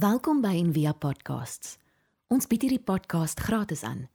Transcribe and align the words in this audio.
Welkom 0.00 0.38
by 0.40 0.54
Envia 0.56 0.94
Podcasts. 0.96 1.74
Ons 2.32 2.46
bied 2.48 2.62
hierdie 2.64 2.80
podcast 2.80 3.40
gratis 3.44 3.82
aan. 3.84 4.06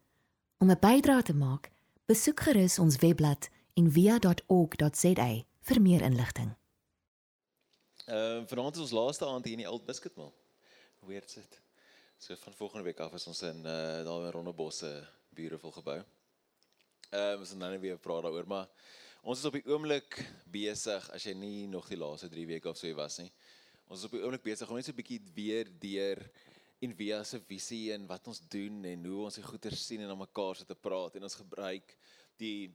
Om 0.58 0.72
'n 0.72 0.80
bydrae 0.82 1.22
te 1.22 1.34
maak, 1.34 1.70
besoek 2.10 2.40
gerus 2.40 2.80
ons 2.80 2.96
webblad 3.04 3.50
en 3.78 3.92
via.org.za 3.92 5.28
vir 5.68 5.82
meer 5.82 6.02
inligting. 6.02 6.56
Ehm 8.06 8.42
uh, 8.42 8.48
vanaand 8.48 8.76
is 8.76 8.82
ons 8.82 8.96
laaste 8.98 9.26
aand 9.26 9.46
hier 9.46 9.54
in 9.54 9.64
die 9.64 9.68
Oud 9.68 9.86
Biskupmaal. 9.86 10.34
Hoe 11.00 11.10
weet 11.10 11.34
dit? 11.34 11.62
So 12.18 12.36
van 12.36 12.54
volgende 12.54 12.84
week 12.84 13.00
af 13.00 13.14
is 13.14 13.28
ons 13.28 13.42
in 13.42 13.58
uh 13.58 14.04
daar 14.08 14.26
in 14.26 14.32
Rondebosse, 14.32 15.08
beautiful 15.30 15.72
gebou. 15.72 16.00
Ehm 17.10 17.34
uh, 17.34 17.40
ons 17.40 17.50
gaan 17.50 17.60
nou 17.60 17.80
weer 17.80 17.98
praat 17.98 18.24
daaroor, 18.24 18.48
maar 18.48 18.68
ons 19.22 19.40
is 19.40 19.46
op 19.46 19.54
die 19.54 19.68
oomblik 19.68 20.34
besig 20.46 21.12
as 21.12 21.24
jy 21.24 21.34
nie 21.34 21.68
nog 21.68 21.88
die 21.88 21.98
laaste 21.98 22.30
3 22.30 22.46
weke 22.46 22.70
of 22.70 22.78
so 22.78 22.94
was 22.96 23.18
nie. 23.18 23.32
Ons 23.86 24.02
is 24.02 24.08
op 24.08 24.16
die 24.18 24.24
oomblik 24.26 24.42
besig 24.46 24.70
om 24.70 24.80
net 24.80 24.88
so 24.88 24.92
'n 24.92 24.98
bietjie 24.98 25.22
weer 25.36 25.68
deur 25.80 26.20
en 26.82 26.94
via 26.98 27.24
se 27.24 27.40
visie 27.40 27.94
en 27.94 28.08
wat 28.08 28.28
ons 28.28 28.40
doen 28.50 28.84
en 28.84 29.06
hoe 29.06 29.26
ons 29.26 29.36
die 29.38 29.44
goeie 29.46 29.76
sien 29.76 30.02
en 30.02 30.10
aan 30.10 30.18
mekaar 30.18 30.56
sit 30.58 30.68
te 30.68 30.76
praat 30.76 31.16
en 31.16 31.24
ons 31.24 31.36
gebruik 31.36 31.94
die 32.42 32.74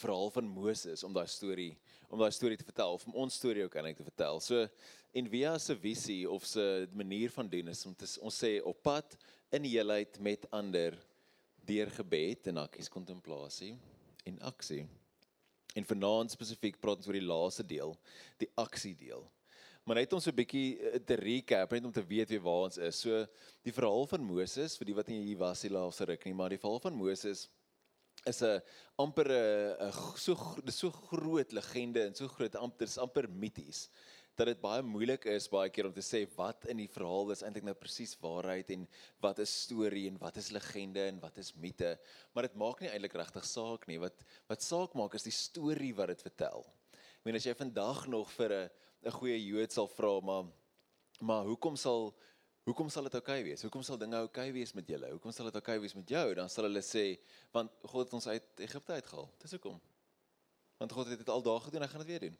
verhaal 0.00 0.30
van 0.30 0.46
Moses 0.48 1.04
om 1.04 1.12
daai 1.12 1.26
storie 1.26 1.76
om 2.08 2.18
daai 2.18 2.32
storie 2.32 2.56
te 2.56 2.64
vertel 2.64 2.96
of 2.96 3.04
om 3.06 3.18
ons 3.24 3.34
storie 3.34 3.64
ook 3.64 3.76
eintlik 3.76 3.98
te 3.98 4.06
vertel. 4.06 4.40
So 4.40 4.66
en 5.12 5.28
via 5.28 5.58
se 5.58 5.76
visie 5.76 6.30
of 6.30 6.46
se 6.46 6.88
manier 6.92 7.30
van 7.30 7.48
doen 7.48 7.68
is 7.68 7.84
om 7.86 7.94
te, 7.94 8.06
ons 8.20 8.38
sê 8.44 8.62
op 8.64 8.82
pad 8.82 9.16
in 9.52 9.64
heelheid 9.64 10.18
met 10.20 10.46
ander 10.50 10.96
deur 11.66 11.90
gebed 11.90 12.48
en 12.48 12.62
akkies 12.64 12.88
kontemplasie 12.88 13.76
en 14.24 14.40
aksie. 14.40 14.86
En 15.76 15.84
vanaand 15.84 16.32
spesifiek 16.32 16.80
praat 16.80 16.96
ons 16.96 17.06
oor 17.06 17.18
die 17.20 17.28
laaste 17.28 17.66
deel, 17.66 17.94
die 18.38 18.48
aksie 18.56 18.94
deel 18.96 19.28
maar 19.90 19.98
net 19.98 20.12
om 20.14 20.20
so 20.22 20.30
'n 20.30 20.38
bietjie 20.38 20.78
eh, 20.78 21.00
te 21.02 21.16
recap, 21.18 21.72
net 21.72 21.84
om 21.84 21.92
te 21.92 22.06
weet 22.06 22.30
wie 22.30 22.38
waar 22.40 22.66
ons 22.70 22.78
is. 22.78 23.00
So 23.02 23.26
die 23.66 23.72
verhaal 23.74 24.06
van 24.06 24.22
Moses, 24.22 24.76
vir 24.78 24.86
die 24.86 24.94
wat 24.94 25.08
nie 25.10 25.18
hier 25.24 25.38
was 25.38 25.62
die 25.66 25.70
laaste 25.70 26.06
ruk 26.06 26.24
nie, 26.24 26.34
maar 26.34 26.54
die 26.54 26.62
verhaal 26.62 26.78
van 26.78 26.94
Moses 26.94 27.48
is 28.24 28.42
'n 28.42 28.62
amper 28.96 29.26
'n 29.26 29.92
so 30.16 30.36
so 30.70 30.90
groot 30.90 31.50
legende 31.52 32.06
en 32.06 32.14
so 32.14 32.28
groot 32.28 32.54
amper 32.54 32.86
is 32.86 32.98
amper 32.98 33.26
mities 33.28 33.88
dat 34.36 34.46
dit 34.46 34.60
baie 34.60 34.82
moeilik 34.82 35.24
is 35.26 35.48
baie 35.48 35.70
keer 35.70 35.86
om 35.86 35.92
te 35.92 36.00
sê 36.04 36.24
wat 36.36 36.66
in 36.66 36.76
die 36.76 36.88
verhaal 36.88 37.32
is 37.32 37.42
eintlik 37.42 37.64
nou 37.64 37.74
presies 37.74 38.14
waarheid 38.20 38.70
en 38.70 38.86
wat 39.20 39.38
is 39.38 39.62
storie 39.64 40.06
en 40.08 40.18
wat 40.18 40.36
is 40.36 40.50
legende 40.50 41.08
en 41.08 41.18
wat 41.20 41.38
is 41.38 41.52
mite 41.56 41.98
maar 42.32 42.46
dit 42.46 42.54
maak 42.54 42.80
nie 42.80 42.90
eintlik 42.90 43.14
regtig 43.14 43.44
saak 43.44 43.88
nie 43.88 43.98
wat 43.98 44.22
wat 44.48 44.62
saak 44.62 44.94
maak 44.94 45.14
is 45.14 45.26
die 45.26 45.32
storie 45.32 45.94
wat 45.94 46.08
dit 46.08 46.22
vertel. 46.22 46.64
Ek 46.92 47.24
meen 47.24 47.36
as 47.36 47.46
jy 47.46 47.54
vandag 47.54 48.06
nog 48.06 48.30
vir 48.38 48.52
'n 48.52 48.70
'n 49.04 49.10
goeie 49.10 49.38
Jood 49.44 49.72
sal 49.72 49.88
vra 49.88 50.20
maar 50.20 50.44
maar 51.20 51.44
hoekom 51.44 51.76
sal 51.76 52.14
hoekom 52.64 52.88
sal 52.88 53.02
dit 53.08 53.14
oukei 53.14 53.40
okay 53.40 53.44
wees? 53.44 53.62
Hoekom 53.62 53.82
sal 53.82 53.98
dinge 53.98 54.16
oukei 54.16 54.48
okay 54.48 54.52
wees 54.52 54.72
met 54.72 54.86
julle? 54.86 55.10
Hoekom 55.10 55.32
sal 55.32 55.48
dit 55.48 55.54
oukei 55.54 55.76
okay 55.76 55.80
wees 55.80 55.94
met 55.94 56.08
jou? 56.08 56.34
Dan 56.34 56.48
sal 56.48 56.64
hulle 56.68 56.82
sê 56.84 57.18
want 57.52 57.72
God 57.82 58.04
het 58.04 58.14
ons 58.18 58.26
uit 58.26 58.62
Egipte 58.66 58.92
uitgehaal. 58.92 59.28
Dis 59.42 59.56
hoekom. 59.56 59.80
Want 60.78 60.92
God 60.92 61.08
het 61.12 61.18
dit 61.18 61.28
al 61.28 61.42
daag 61.42 61.64
gedoen, 61.64 61.82
hy 61.84 61.88
gaan 61.88 62.04
dit 62.04 62.12
weer 62.12 62.24
doen. 62.28 62.38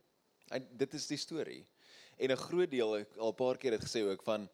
En 0.56 0.68
dit 0.82 0.94
is 0.94 1.06
die 1.06 1.18
storie. 1.18 1.66
En 2.16 2.30
'n 2.30 2.36
groot 2.36 2.70
deel 2.70 2.96
al 3.16 3.32
'n 3.32 3.34
paar 3.34 3.56
keer 3.56 3.72
het 3.72 3.84
gesê 3.84 4.04
ook 4.04 4.22
van 4.22 4.48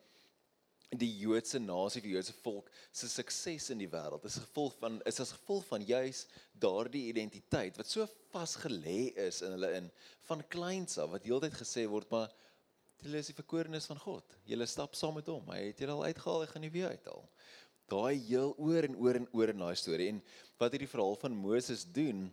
die 0.94 1.10
Joodse 1.18 1.58
nasie, 1.58 2.02
die 2.02 2.12
Joodse 2.14 2.34
volk 2.44 2.70
se 2.94 3.08
sukses 3.10 3.70
in 3.74 3.80
die 3.82 3.90
wêreld 3.90 4.24
is 4.28 4.38
gevolg 4.38 4.76
van 4.78 5.00
is 5.08 5.18
as 5.20 5.34
gevolg 5.34 5.64
van 5.66 5.82
juis 5.82 6.26
daardie 6.62 7.08
identiteit 7.10 7.76
wat 7.76 7.90
so 7.90 8.06
vasgelê 8.32 9.10
is 9.26 9.42
in 9.42 9.56
hulle 9.56 9.72
in 9.80 9.88
van 10.28 10.44
kleins 10.52 10.98
af 11.02 11.10
wat 11.10 11.26
heeltyd 11.26 11.56
gesê 11.58 11.86
word 11.90 12.10
maar 12.14 12.30
hulle 13.04 13.20
is 13.20 13.30
die 13.30 13.36
verkorenes 13.36 13.86
van 13.90 13.98
God. 14.00 14.36
Julle 14.48 14.66
stap 14.70 14.96
saam 14.96 15.18
met 15.18 15.28
hom. 15.30 15.44
Hy 15.52 15.68
het 15.68 15.80
julle 15.82 15.94
al 15.94 16.06
uitgehaal, 16.10 16.42
hy 16.42 16.50
gaan 16.50 16.64
nie 16.64 16.72
weer 16.74 16.94
uithaal. 16.94 17.26
Daai 17.92 18.16
heel 18.26 18.54
oor 18.58 18.88
en 18.88 18.96
oor 18.98 19.18
en 19.20 19.28
oor 19.36 19.52
in 19.52 19.62
daai 19.62 19.76
storie 19.78 20.08
en 20.14 20.22
wat 20.58 20.74
hierdie 20.74 20.90
verhaal 20.90 21.18
van 21.20 21.36
Moses 21.38 21.84
doen 21.94 22.26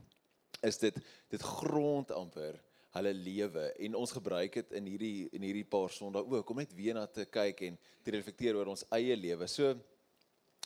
is 0.66 0.80
dit 0.81 0.97
dit 1.34 1.44
grond 1.59 2.13
amper 2.16 2.58
hulle 2.94 3.14
lewe 3.18 3.66
en 3.88 3.96
ons 3.98 4.14
gebruik 4.14 4.59
dit 4.59 4.76
in 4.78 4.88
hierdie 4.92 5.30
in 5.34 5.46
hierdie 5.48 5.66
paar 5.66 5.92
sondae 5.94 6.22
ook 6.36 6.52
om 6.54 6.62
net 6.62 6.74
weer 6.78 6.98
na 6.98 7.08
te 7.09 7.26
kyk 7.26 7.66
en 7.70 7.80
te 8.06 8.14
reflekteer 8.14 8.59
oor 8.59 8.70
ons 8.76 8.86
eie 8.94 9.16
lewe. 9.18 9.48
So 9.50 9.74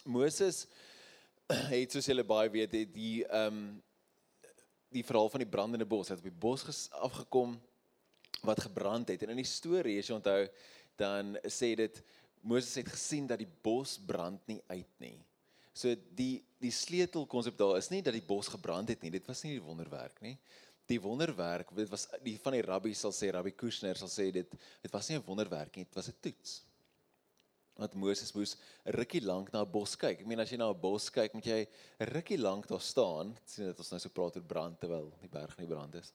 Moses 0.03 0.65
het 1.71 1.95
soos 1.95 2.09
julle 2.09 2.27
baie 2.27 2.51
weet 2.51 2.75
het 2.81 2.95
die 2.95 3.21
ehm 3.27 3.61
um, 3.61 3.67
die 4.87 5.03
verhaal 5.03 5.27
van 5.27 5.41
die 5.43 5.51
brandende 5.51 5.85
bos 5.85 6.07
het 6.07 6.21
op 6.21 6.27
die 6.29 6.39
bos 6.43 6.85
afgekom 6.95 7.57
wat 8.47 8.61
gebrand 8.63 9.09
het 9.11 9.25
en 9.25 9.33
in 9.33 9.41
die 9.41 9.47
storie 9.47 9.97
as 9.99 10.07
jy 10.07 10.15
onthou 10.15 10.45
dan 10.99 11.33
sê 11.43 11.73
dit 11.75 11.99
Moses 12.47 12.79
het 12.79 12.87
gesien 12.93 13.27
dat 13.27 13.41
die 13.41 13.49
bos 13.63 13.97
brand 13.99 14.39
nie 14.47 14.61
uit 14.71 14.93
nie. 15.03 15.17
So 15.75 15.91
die 16.15 16.39
die 16.57 16.71
sleutelkonsep 16.73 17.57
daar 17.59 17.75
is 17.77 17.91
nie 17.91 18.01
dat 18.01 18.15
die 18.15 18.25
bos 18.25 18.47
gebrand 18.49 18.89
het 18.89 19.03
nie. 19.03 19.11
Dit 19.13 19.27
was 19.29 19.43
nie 19.43 19.57
die 19.57 19.63
wonderwerk 19.63 20.23
nie 20.23 20.37
die 20.87 20.99
wonderwerk 21.03 21.73
dit 21.75 21.89
was 21.91 22.07
die 22.23 22.37
van 22.43 22.55
die 22.55 22.63
rabbi 22.65 22.93
sal 22.95 23.13
sê 23.15 23.31
rabbi 23.33 23.51
Kushner 23.51 23.99
sal 23.99 24.11
sê 24.11 24.29
dit 24.31 24.55
dit 24.83 24.93
was 24.93 25.09
nie 25.09 25.17
'n 25.17 25.27
wonderwerk 25.27 25.75
nie 25.75 25.85
dit 25.85 25.95
was 25.95 26.09
'n 26.09 26.15
toets. 26.21 26.61
Want 27.77 27.93
Moses 27.93 28.33
moes 28.33 28.55
'n 28.85 28.91
rukkie 28.91 29.21
lank 29.21 29.51
na 29.53 29.61
'n 29.61 29.71
bos 29.71 29.95
kyk. 29.95 30.21
Ek 30.21 30.25
meen 30.25 30.39
as 30.39 30.49
jy 30.49 30.57
na 30.57 30.69
'n 30.69 30.81
bos 30.81 31.09
kyk 31.09 31.33
moet 31.33 31.45
jy 31.45 31.67
'n 31.99 32.07
rukkie 32.13 32.37
lank 32.37 32.67
daar 32.67 32.81
staan. 32.81 33.37
Sien 33.45 33.65
dit 33.65 33.79
ons 33.79 33.91
nou 33.91 33.99
so 33.99 34.09
praat 34.09 34.35
oor 34.35 34.43
brand 34.43 34.79
terwyl 34.79 35.13
die 35.21 35.29
berg 35.29 35.57
nie 35.59 35.67
brand 35.67 35.95
is. 35.95 36.13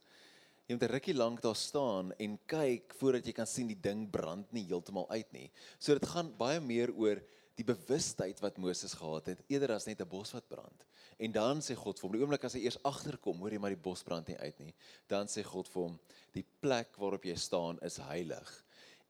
Jy 0.69 0.75
moet 0.75 0.82
'n 0.82 0.93
rukkie 0.93 1.15
lank 1.15 1.41
daar 1.43 1.56
staan 1.56 2.12
en 2.19 2.38
kyk 2.47 2.94
voordat 2.94 3.27
jy 3.27 3.32
kan 3.32 3.47
sien 3.47 3.69
die 3.69 3.81
ding 3.81 4.11
brand 4.11 4.53
nie 4.53 4.65
heeltemal 4.65 5.09
uit 5.11 5.32
nie. 5.32 5.50
So 5.78 5.94
dit 5.94 6.06
gaan 6.06 6.37
baie 6.37 6.61
meer 6.61 6.91
oor 6.94 7.22
die 7.58 7.66
bewustheid 7.66 8.40
wat 8.40 8.58
Moses 8.58 8.94
gehad 8.94 9.26
het 9.26 9.42
eerder 9.48 9.74
as 9.76 9.86
net 9.86 10.00
'n 10.00 10.08
bos 10.08 10.32
wat 10.32 10.48
brand 10.48 10.86
En 11.22 11.32
dan 11.32 11.60
sê 11.62 11.76
God 11.78 12.00
vir 12.00 12.08
hom, 12.08 12.14
die 12.16 12.22
oomblik 12.24 12.44
as 12.48 12.56
hy 12.56 12.64
eers 12.64 12.80
agterkom, 12.88 13.38
hoor 13.42 13.54
jy 13.54 13.60
maar 13.62 13.74
die 13.74 13.84
bos 13.84 14.02
brand 14.02 14.26
nie 14.26 14.38
uit 14.40 14.60
nie. 14.64 14.72
Dan 15.10 15.30
sê 15.30 15.44
God 15.46 15.68
vir 15.70 15.84
hom, 15.84 15.96
die 16.34 16.44
plek 16.64 16.96
waarop 16.98 17.26
jy 17.28 17.36
staan 17.38 17.78
is 17.86 18.00
heilig. 18.02 18.50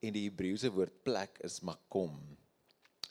En 0.04 0.12
die 0.12 0.26
Hebreëse 0.26 0.72
woord 0.75 0.98
plek 1.06 1.41
is 1.47 1.62
makom. 1.64 2.19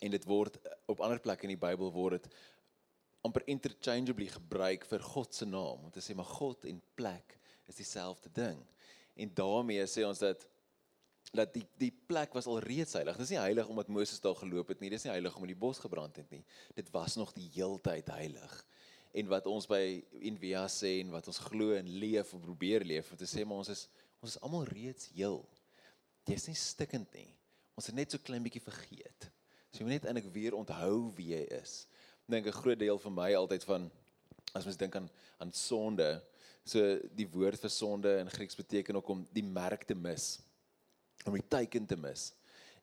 En 0.02 0.14
dit 0.14 0.28
word 0.30 0.60
op 0.92 1.02
ander 1.02 1.22
plekke 1.24 1.48
in 1.48 1.56
die 1.56 1.62
Bybel 1.62 1.90
word 1.96 2.20
dit 2.20 2.30
amper 3.26 3.46
interchangeably 3.54 4.28
gebruik 4.34 4.86
vir 4.90 5.10
God 5.14 5.34
se 5.34 5.50
naam. 5.50 5.88
Om 5.88 5.94
te 5.94 6.04
sê 6.04 6.14
maar 6.18 6.30
God 6.30 6.70
en 6.70 6.82
plek 6.98 7.38
is 7.70 7.82
dieselfde 7.82 8.30
ding. 8.38 8.62
En 9.18 9.34
daarmee 9.38 9.86
sê 9.90 10.06
ons 10.06 10.22
dat 10.22 10.46
dat 11.32 11.54
die 11.54 11.66
die 11.80 11.92
plek 12.08 12.34
was 12.34 12.46
al 12.46 12.60
reeds 12.60 12.94
heilig. 12.94 13.18
Dis 13.18 13.32
nie 13.34 13.40
heilig 13.40 13.68
omdat 13.72 13.88
Moses 13.88 14.20
daar 14.20 14.36
geloop 14.36 14.68
het 14.74 14.80
nie. 14.80 14.90
Dis 14.90 15.04
nie 15.08 15.14
heilig 15.14 15.36
omdat 15.36 15.54
die 15.54 15.62
bos 15.64 15.80
gebrand 15.80 16.16
het 16.16 16.30
nie. 16.32 16.44
Dit 16.76 16.92
was 16.92 17.16
nog 17.16 17.34
die 17.34 17.50
heeltyd 17.54 18.12
heilig 18.12 18.58
en 19.12 19.28
wat 19.28 19.48
ons 19.52 19.68
by 19.68 20.00
Envia 20.24 20.64
sê 20.72 21.00
en 21.02 21.12
wat 21.12 21.28
ons 21.28 21.42
glo 21.50 21.76
en 21.76 21.88
leef 22.00 22.32
of 22.34 22.44
probeer 22.44 22.86
leef 22.88 23.12
om 23.12 23.20
te 23.20 23.28
sê 23.28 23.44
maar 23.44 23.64
ons 23.64 23.72
is 23.74 23.88
ons 24.22 24.36
is 24.36 24.42
almal 24.46 24.68
reeds 24.70 25.10
heel. 25.16 25.40
Jy's 26.30 26.46
nie 26.46 26.58
stikkend 26.60 27.10
nie. 27.18 27.32
Ons 27.74 27.88
het 27.90 27.98
net 27.98 28.14
so 28.14 28.22
klein 28.22 28.44
bietjie 28.46 28.62
vergeet. 28.62 29.26
So 29.72 29.82
jy 29.82 29.88
moet 29.88 29.96
net 29.96 30.06
eintlik 30.12 30.28
weer 30.36 30.54
onthou 30.54 31.10
wie 31.18 31.32
jy 31.34 31.42
is. 31.58 31.88
Dink 32.30 32.46
'n 32.46 32.60
groot 32.62 32.80
deel 32.80 33.00
van 33.00 33.16
my 33.18 33.34
altyd 33.34 33.64
van 33.66 33.90
as 34.54 34.66
mens 34.66 34.78
dink 34.78 34.96
aan 34.96 35.10
aan 35.40 35.52
sonde, 35.52 36.22
so 36.64 37.00
die 37.18 37.26
woord 37.26 37.60
vir 37.60 37.70
sonde 37.70 38.20
in 38.20 38.30
Grieks 38.30 38.56
beteken 38.56 38.96
ook 38.96 39.10
om 39.10 39.28
die 39.34 39.44
merk 39.44 39.84
te 39.84 39.96
mis. 39.96 40.38
Om 41.26 41.38
die 41.38 41.48
teken 41.48 41.86
te 41.86 41.98
mis. 41.98 42.32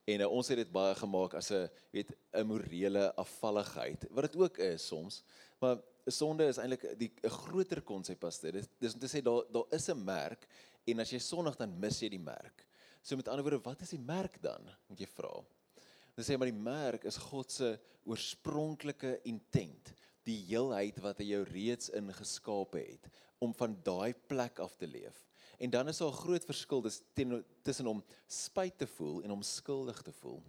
En 0.09 0.25
uh, 0.25 0.31
ons 0.31 0.49
het 0.49 0.56
dit 0.56 0.71
baie 0.72 0.94
gemaak 0.94 1.34
as 1.34 1.50
'n 1.53 1.69
weet 1.93 2.10
'n 2.32 2.47
morele 2.47 3.15
afvalligheid 3.15 4.06
wat 4.10 4.31
dit 4.31 4.37
ook 4.37 4.59
is 4.59 4.87
soms. 4.87 5.22
Maar 5.60 5.78
sonde 6.06 6.47
is 6.47 6.59
eintlik 6.59 6.98
die 6.98 7.12
'n 7.22 7.28
groter 7.28 7.82
konsep 7.82 8.25
as 8.25 8.41
dit. 8.41 8.69
Dis 8.78 8.94
om 8.94 9.00
te 9.00 9.09
sê 9.09 9.22
daar 9.22 9.44
daar 9.53 9.69
is 9.71 9.88
'n 9.88 10.04
merk 10.04 10.48
en 10.87 11.00
as 11.00 11.10
jy 11.10 11.19
sondig 11.19 11.56
dan 11.56 11.78
mis 11.78 12.00
jy 12.00 12.09
die 12.09 12.25
merk. 12.25 12.66
So 13.03 13.16
met 13.16 13.28
ander 13.28 13.44
woorde, 13.44 13.62
wat 13.65 13.81
is 13.81 13.91
die 13.91 14.04
merk 14.04 14.41
dan? 14.43 14.69
Moet 14.88 15.00
jy 15.00 15.06
vra. 15.06 15.44
Dan 16.15 16.25
sê 16.25 16.37
maar 16.38 16.50
die 16.50 16.62
merk 16.62 17.04
is 17.04 17.16
God 17.16 17.53
se 17.53 17.78
oorspronklike 18.04 19.21
intent, 19.24 19.92
die 20.24 20.41
heelheid 20.48 20.98
wat 21.01 21.18
hy 21.18 21.24
jou 21.24 21.45
reeds 21.45 21.91
ingeskape 21.91 22.78
het 22.78 23.09
om 23.39 23.54
van 23.54 23.77
daai 23.84 24.15
plek 24.27 24.59
af 24.59 24.74
te 24.77 24.86
leef. 24.86 25.28
En 25.59 25.71
dan 25.71 25.89
is 25.89 25.99
daar 25.99 26.09
'n 26.09 26.22
groot 26.25 26.45
verskil 26.45 26.84
tussen 27.63 27.87
om 27.87 28.05
spyt 28.27 28.78
te 28.78 28.87
voel 28.87 29.22
en 29.22 29.31
om 29.31 29.43
skuldig 29.43 30.03
te 30.03 30.13
voel. 30.13 30.43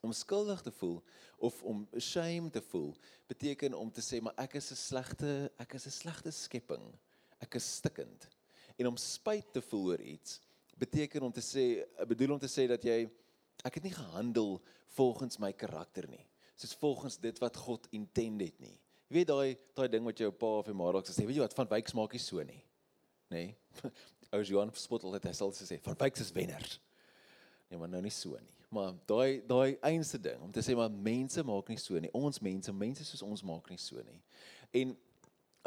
Om 0.00 0.12
skuldig 0.12 0.60
te 0.60 0.70
voel 0.70 1.02
of 1.36 1.62
om 1.62 1.88
shame 1.98 2.50
te 2.50 2.62
voel 2.62 2.94
beteken 3.26 3.74
om 3.74 3.92
te 3.92 4.00
sê 4.00 4.20
maar 4.22 4.36
ek 4.36 4.54
is 4.54 4.70
'n 4.70 4.76
slegte 4.76 5.52
ek 5.56 5.74
is 5.74 5.86
'n 5.86 5.90
slegte 5.90 6.30
skepping. 6.30 6.94
Ek 7.38 7.54
is 7.54 7.74
stikkend. 7.74 8.28
En 8.76 8.86
om 8.86 8.96
spyt 8.96 9.52
te 9.52 9.62
voel 9.62 9.86
oor 9.86 10.00
iets 10.00 10.40
beteken 10.76 11.22
om 11.22 11.32
te 11.32 11.40
sê 11.40 11.86
bedoel 12.06 12.32
om 12.32 12.38
te 12.38 12.48
sê 12.48 12.68
dat 12.68 12.82
jy 12.82 13.10
ek 13.64 13.74
het 13.74 13.82
nie 13.82 13.94
gehandel 13.94 14.62
volgens 14.86 15.38
my 15.38 15.52
karakter 15.52 16.08
nie 16.08 16.26
soos 16.56 16.74
volgens 16.80 17.18
dit 17.20 17.38
wat 17.38 17.56
God 17.56 17.86
intend 17.90 18.40
het 18.40 18.60
nie. 18.60 18.76
Jy 19.06 19.18
weet 19.20 19.28
daai 19.28 19.56
daai 19.76 19.88
ding 19.92 20.06
wat 20.08 20.18
jou 20.18 20.30
pa 20.32 20.52
of 20.60 20.68
jou 20.70 20.74
ma 20.76 20.88
dalk 20.94 21.08
sê 21.08 21.26
weet 21.26 21.36
jy 21.36 21.44
wat 21.44 21.56
van 21.56 21.68
wyks 21.70 21.94
maak 21.94 22.16
nie 22.16 22.22
so 22.22 22.42
nie. 22.42 22.62
Nê 23.30 23.42
nee? 23.42 23.92
Ou 24.36 24.44
Johan 24.44 24.74
spot 24.76 25.08
altyd 25.08 25.30
hy 25.30 25.34
sal 25.36 25.54
sê 25.56 25.80
van 25.84 25.98
wyks 26.04 26.26
is 26.26 26.34
wenners 26.36 26.78
nee 27.70 27.80
maar 27.80 27.90
nou 27.90 28.04
nie 28.04 28.14
so 28.14 28.36
nie 28.36 28.56
Maar 28.68 28.94
daai 29.06 29.42
daai 29.46 29.76
einste 29.80 30.18
ding 30.20 30.40
om 30.42 30.50
te 30.52 30.62
sê 30.64 30.74
maar 30.76 30.90
mense 30.90 31.42
maak 31.46 31.68
nie 31.70 31.78
so 31.78 31.98
nie. 32.02 32.10
Ons 32.12 32.40
mense, 32.42 32.72
mense 32.74 33.04
soos 33.06 33.22
ons 33.22 33.44
maak 33.46 33.70
nie 33.70 33.80
so 33.80 34.02
nie. 34.02 34.18
En 34.82 34.94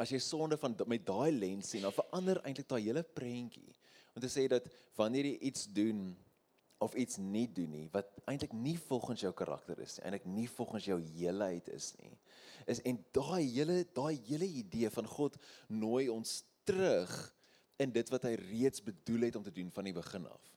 as 0.00 0.12
jy 0.12 0.20
sonde 0.22 0.58
van 0.60 0.76
met 0.88 1.04
daai 1.06 1.30
lens 1.32 1.72
sien, 1.72 1.84
dan 1.84 1.96
verander 1.96 2.40
eintlik 2.44 2.68
daai 2.68 2.82
hele 2.84 3.02
prentjie. 3.02 3.72
Om 4.14 4.24
te 4.24 4.30
sê 4.32 4.46
dat 4.52 4.68
wanneer 4.98 5.30
jy 5.30 5.38
iets 5.50 5.66
doen 5.72 6.10
of 6.80 6.94
iets 6.96 7.18
nie 7.20 7.44
doen 7.52 7.68
nie 7.68 7.88
wat 7.92 8.08
eintlik 8.30 8.54
nie 8.56 8.78
volgens 8.88 9.20
jou 9.20 9.32
karakter 9.36 9.80
is 9.84 9.98
nie, 9.98 10.04
eintlik 10.06 10.28
nie 10.28 10.46
volgens 10.48 10.86
jou 10.88 10.96
heelheid 11.00 11.68
is 11.72 11.90
nie. 12.00 12.14
Is 12.68 12.80
en 12.88 13.00
daai 13.16 13.44
hele 13.48 13.82
daai 13.96 14.16
hele 14.28 14.48
idee 14.60 14.92
van 14.92 15.08
God 15.08 15.36
nooi 15.68 16.08
ons 16.12 16.42
terug 16.68 17.16
in 17.80 17.92
dit 17.92 18.12
wat 18.12 18.26
hy 18.28 18.34
reeds 18.36 18.82
bedoel 18.84 19.28
het 19.28 19.36
om 19.36 19.44
te 19.44 19.54
doen 19.54 19.70
van 19.72 19.88
die 19.88 19.96
begin 19.96 20.26
af. 20.28 20.48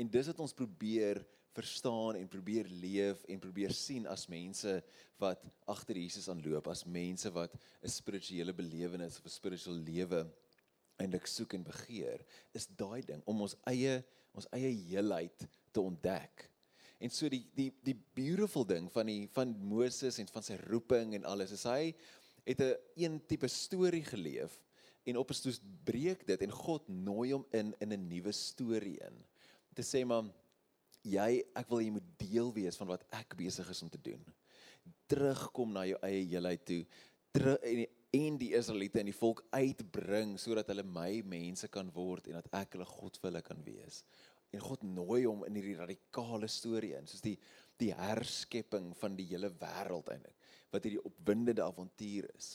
En 0.00 0.10
dis 0.12 0.28
wat 0.30 0.42
ons 0.44 0.56
probeer 0.56 1.22
verstaan 1.56 2.16
en 2.16 2.28
probeer 2.30 2.68
leef 2.68 3.24
en 3.28 3.40
probeer 3.42 3.72
sien 3.74 4.06
as 4.06 4.28
mense 4.30 4.76
wat 5.20 5.48
agter 5.70 5.98
Jesus 5.98 6.28
aanloop, 6.30 6.68
as 6.70 6.84
mense 6.84 7.30
wat 7.34 7.56
'n 7.82 7.88
spirituele 7.88 8.52
belewenis 8.54 9.18
of 9.18 9.26
'n 9.26 9.36
spirituele 9.38 9.80
lewe 9.80 10.20
eintlik 10.96 11.26
soek 11.26 11.54
en 11.54 11.64
begeer, 11.64 12.24
is 12.52 12.66
daai 12.66 13.02
ding 13.02 13.22
om 13.24 13.40
ons 13.40 13.56
eie 13.66 14.04
ons 14.32 14.46
eie 14.52 14.70
heelheid 14.70 15.48
te 15.72 15.80
ontdek. 15.80 16.50
En 17.00 17.10
so 17.10 17.28
die 17.28 17.44
die 17.54 17.72
die 17.82 17.96
beautiful 18.14 18.64
ding 18.64 18.90
van 18.92 19.06
die 19.06 19.28
van 19.32 19.56
Moses 19.58 20.18
en 20.18 20.28
van 20.28 20.42
sy 20.42 20.56
roeping 20.68 21.14
en 21.14 21.24
alles 21.24 21.52
is 21.52 21.64
hy 21.64 21.94
het 22.44 22.60
'n 22.60 22.62
een, 22.62 22.76
een 22.96 23.26
tipe 23.26 23.48
storie 23.48 24.04
geleef 24.04 24.60
en 25.10 25.20
op 25.20 25.30
'n 25.30 25.38
stoes 25.38 25.60
breek 25.84 26.26
dit 26.26 26.42
en 26.42 26.52
God 26.52 26.88
nooi 26.88 27.32
hom 27.32 27.46
in 27.52 27.74
in 27.80 27.92
'n 27.92 28.08
nuwe 28.08 28.32
storie 28.32 28.98
in. 28.98 29.16
Om 29.68 29.74
te 29.74 29.82
sê 29.82 30.04
maar 30.04 30.24
jy 31.02 31.44
ek 31.54 31.68
wil 31.68 31.80
jy 31.80 31.90
moet 31.90 32.18
deel 32.18 32.52
wees 32.52 32.76
van 32.76 32.86
wat 32.86 33.04
ek 33.10 33.36
besig 33.36 33.70
is 33.70 33.82
om 33.82 33.88
te 33.88 34.00
doen. 34.02 34.24
Terugkom 35.06 35.72
na 35.72 35.86
jou 35.86 35.98
eie 36.02 36.24
heelheid 36.26 36.64
toe. 36.64 36.86
Terug 37.32 37.58
en 37.62 37.86
en 38.12 38.38
die 38.38 38.54
Israeliete 38.56 38.98
en 38.98 39.06
die 39.06 39.20
volk 39.20 39.44
uitbring 39.50 40.38
sodat 40.38 40.66
hulle 40.66 40.82
my 40.82 41.22
mense 41.22 41.68
kan 41.68 41.92
word 41.94 42.26
en 42.26 42.32
dat 42.32 42.48
ek 42.52 42.72
hulle 42.72 42.84
God 42.84 43.16
vir 43.16 43.30
hulle 43.30 43.42
kan 43.42 43.62
wees 43.64 44.04
en 44.50 44.62
God 44.64 44.82
nooi 44.86 45.24
hom 45.26 45.44
in 45.46 45.58
hierdie 45.58 45.78
radikale 45.78 46.48
storie 46.50 46.94
in, 46.98 47.08
soos 47.08 47.24
die 47.24 47.36
die 47.80 47.94
herskepping 47.96 48.90
van 49.00 49.14
die 49.16 49.24
hele 49.30 49.48
wêreld 49.56 50.10
eintlik, 50.12 50.34
wat 50.68 50.84
hierdie 50.84 51.00
opwindende 51.08 51.64
avontuur 51.64 52.26
is. 52.34 52.50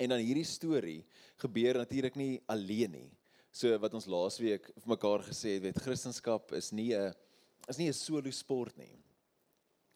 En 0.00 0.14
dan 0.14 0.22
hierdie 0.24 0.46
storie 0.48 1.00
gebeur 1.42 1.80
natuurlik 1.82 2.16
nie 2.16 2.40
alleen 2.48 2.94
nie. 2.96 3.10
So 3.52 3.74
wat 3.82 3.94
ons 3.98 4.08
laasweek 4.08 4.70
vir 4.72 4.92
mekaar 4.94 5.24
gesê 5.26 5.56
het, 5.56 5.64
weet 5.66 5.82
Christendom 5.84 6.56
is 6.56 6.72
nie 6.72 6.94
'n 6.94 7.12
is 7.68 7.78
nie 7.78 7.88
'n 7.88 7.92
solo 7.92 8.30
sport 8.30 8.76
nie. 8.76 8.96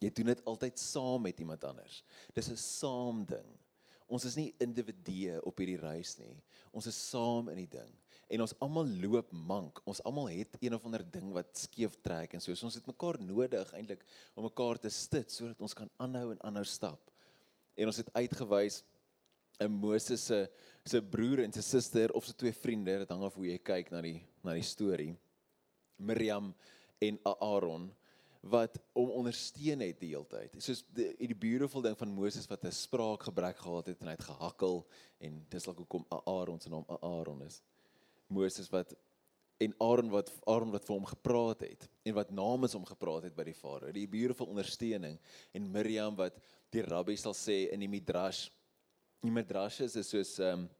Jy 0.01 0.11
doen 0.11 0.27
dit 0.27 0.45
altyd 0.45 0.79
saam 0.79 1.23
met 1.23 1.39
iemand 1.41 1.65
anders. 1.65 2.03
Dis 2.35 2.51
'n 2.51 2.56
saam 2.56 3.25
ding. 3.25 3.59
Ons 4.06 4.25
is 4.25 4.37
nie 4.37 4.55
individue 4.61 5.41
op 5.43 5.59
hierdie 5.59 5.81
reis 5.81 6.19
nie. 6.19 6.43
Ons 6.73 6.87
is 6.87 7.11
saam 7.11 7.49
in 7.49 7.56
die 7.56 7.71
ding 7.79 7.93
en 8.29 8.41
ons 8.41 8.55
almal 8.65 8.89
loop 9.03 9.33
mank. 9.33 9.81
Ons 9.87 10.03
almal 10.03 10.31
het 10.33 10.56
een 10.61 10.75
of 10.75 10.85
ander 10.85 11.05
ding 11.11 11.33
wat 11.33 11.56
skeef 11.56 11.97
trek 12.03 12.35
en 12.35 12.41
so. 12.41 12.55
so 12.55 12.67
ons 12.67 12.75
het 12.75 12.87
mekaar 12.87 13.21
nodig 13.21 13.73
eintlik 13.73 14.05
om 14.35 14.45
mekaar 14.45 14.79
te 14.79 14.91
stut 14.91 15.31
sodat 15.31 15.61
ons 15.61 15.75
kan 15.75 15.91
aanhou 15.97 16.33
en 16.33 16.43
aanhou 16.43 16.65
stap. 16.65 17.11
En 17.77 17.87
ons 17.87 17.97
het 17.97 18.11
uitgewys 18.15 18.83
'n 19.61 19.71
Moses 19.71 20.27
se 20.27 20.49
se 20.85 21.01
broer 21.01 21.41
en 21.41 21.53
sy 21.53 21.62
suster 21.62 22.12
of 22.12 22.27
sy 22.27 22.35
twee 22.37 22.53
vriende, 22.53 22.99
dit 22.99 23.09
hang 23.09 23.23
af 23.25 23.35
hoe 23.35 23.47
jy 23.47 23.59
kyk 23.59 23.91
na 23.91 24.03
die 24.05 24.21
na 24.45 24.53
die 24.53 24.62
storie. 24.62 25.15
Miriam 25.97 26.55
en 27.01 27.19
Aaron 27.25 27.91
wat 28.45 28.77
hom 28.93 29.11
ondersteun 29.23 29.81
het 29.81 30.01
die 30.01 30.11
hele 30.12 30.29
tyd. 30.29 30.59
Soos 30.61 30.83
die 30.93 31.15
die 31.17 31.39
beautiful 31.39 31.83
ding 31.85 31.97
van 31.97 32.12
Moses 32.12 32.49
wat 32.51 32.65
'n 32.65 32.73
spraakgebrek 32.73 33.56
gehad 33.56 33.87
het 33.87 34.01
en 34.01 34.09
hy 34.09 34.17
het 34.17 34.29
gehakkel 34.29 34.87
en 35.21 35.47
dis 35.49 35.65
dalk 35.65 35.79
hoekom 35.79 36.05
Aaron 36.11 36.61
se 36.61 36.69
naam 36.69 36.85
Aaron 36.89 37.43
is. 37.43 37.62
Moses 38.29 38.69
wat 38.69 38.95
en 39.59 39.75
Aaron 39.79 40.11
wat 40.11 40.31
Aaron 40.47 40.71
wat 40.71 40.85
vir 40.85 40.95
hom 40.95 41.06
gepraat 41.06 41.61
het 41.61 41.89
en 42.05 42.15
wat 42.15 42.31
namens 42.31 42.73
hom 42.73 42.85
gepraat 42.85 43.23
het 43.23 43.37
by 43.37 43.45
die 43.45 43.55
Farao. 43.55 43.93
Die 43.93 44.06
beautiful 44.06 44.47
ondersteuning 44.47 45.19
en 45.53 45.71
Miriam 45.73 46.17
wat 46.17 46.37
die 46.71 46.83
rabbi 46.83 47.17
sal 47.17 47.35
sê 47.35 47.71
in 47.73 47.81
die 47.81 47.89
midrash. 47.89 48.51
Die 49.25 49.32
midrash 49.32 49.81
is 49.81 49.94
soos 50.05 50.37
ehm 50.43 50.67
um, 50.67 50.73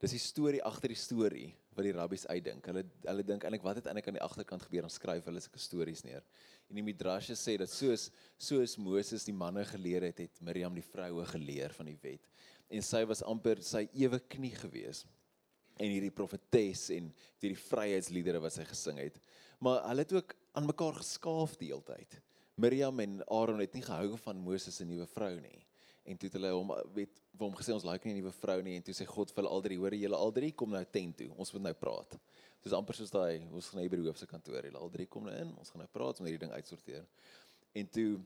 dis 0.00 0.14
die 0.14 0.22
storie 0.22 0.60
agter 0.64 0.88
die 0.88 0.96
storie 0.96 1.48
wat 1.76 1.84
die 1.84 1.92
rabbies 1.92 2.22
uitdink. 2.30 2.64
Hulle 2.70 2.84
hulle 3.02 3.24
dink 3.26 3.42
eintlik 3.44 3.64
wat 3.66 3.80
het 3.80 3.88
eintlik 3.90 4.06
aan 4.08 4.16
die 4.16 4.22
agterkant 4.24 4.62
gebeur 4.64 4.86
en 4.86 4.92
skryf 4.94 5.26
hulle 5.28 5.42
sulke 5.42 5.60
stories 5.60 6.04
neer. 6.06 6.22
En 6.70 6.78
die 6.78 6.84
midrash 6.86 7.28
sê 7.36 7.56
dat 7.60 7.68
soos 7.72 8.06
soos 8.38 8.76
Moses 8.80 9.26
die 9.26 9.34
manne 9.36 9.66
geleer 9.68 10.06
het, 10.06 10.22
het 10.22 10.40
Miriam 10.46 10.76
die 10.78 10.86
vroue 10.86 11.26
geleer 11.32 11.74
van 11.76 11.90
die 11.90 11.98
wet. 12.00 12.30
En 12.70 12.86
sy 12.86 13.02
was 13.10 13.24
amper 13.26 13.60
sy 13.66 13.82
ewe 13.98 14.22
knie 14.32 14.54
gewees 14.56 15.02
en 15.80 15.90
hierdie 15.90 16.14
profetes 16.14 16.86
en 16.94 17.10
hierdie 17.42 17.58
vryheidsliedere 17.58 18.40
wat 18.40 18.54
sy 18.54 18.68
gesing 18.70 19.00
het. 19.02 19.18
Maar 19.60 19.82
hulle 19.90 20.06
het 20.06 20.14
ook 20.14 20.36
aan 20.56 20.70
mekaar 20.70 21.02
geskaaf 21.02 21.58
die 21.60 21.72
hele 21.74 21.84
tyd. 21.90 22.20
Miriam 22.60 23.02
en 23.02 23.18
Aaron 23.26 23.60
het 23.60 23.74
nie 23.74 23.84
gehou 23.84 24.14
van 24.24 24.46
Moses 24.46 24.78
se 24.78 24.86
nuwe 24.86 25.10
vrou 25.10 25.34
nie. 25.42 25.58
En 26.06 26.16
toe 26.16 26.30
het 26.30 26.38
hulle 26.38 26.54
hom 26.54 26.72
weet 26.94 27.19
vir 27.38 27.46
hom 27.46 27.56
gesê 27.56 27.72
ons 27.74 27.86
like 27.86 28.04
nie 28.04 28.14
'n 28.14 28.22
nuwe 28.22 28.32
vrou 28.32 28.60
nie 28.62 28.76
en 28.76 28.82
toe 28.82 28.94
sê 28.94 29.06
God 29.06 29.30
vir 29.30 29.42
hulle 29.42 29.52
al 29.54 29.62
drie 29.62 29.78
hoor 29.78 29.94
julle 29.94 30.16
al 30.16 30.32
drie 30.32 30.52
kom 30.52 30.70
nou 30.70 30.84
tent 30.84 31.16
toe. 31.16 31.30
Ons 31.36 31.52
moet 31.52 31.62
nou 31.62 31.74
praat. 31.74 32.18
Dis 32.62 32.72
amper 32.72 32.94
soos 32.94 33.10
daai 33.10 33.46
ons 33.52 33.68
gaan 33.68 33.80
nou 33.80 33.88
by 33.88 33.96
die 33.96 34.06
hoofse 34.06 34.26
kantoor. 34.26 34.62
Hulle 34.62 34.78
al 34.78 34.90
drie 34.90 35.06
kom 35.06 35.24
nou 35.24 35.34
in. 35.34 35.54
Ons 35.56 35.70
gaan 35.70 35.80
nou 35.80 35.88
praat 35.88 36.20
om 36.20 36.26
hierdie 36.26 36.46
ding 36.46 36.52
uitsorteer. 36.52 37.06
En 37.74 37.86
toe 37.86 38.20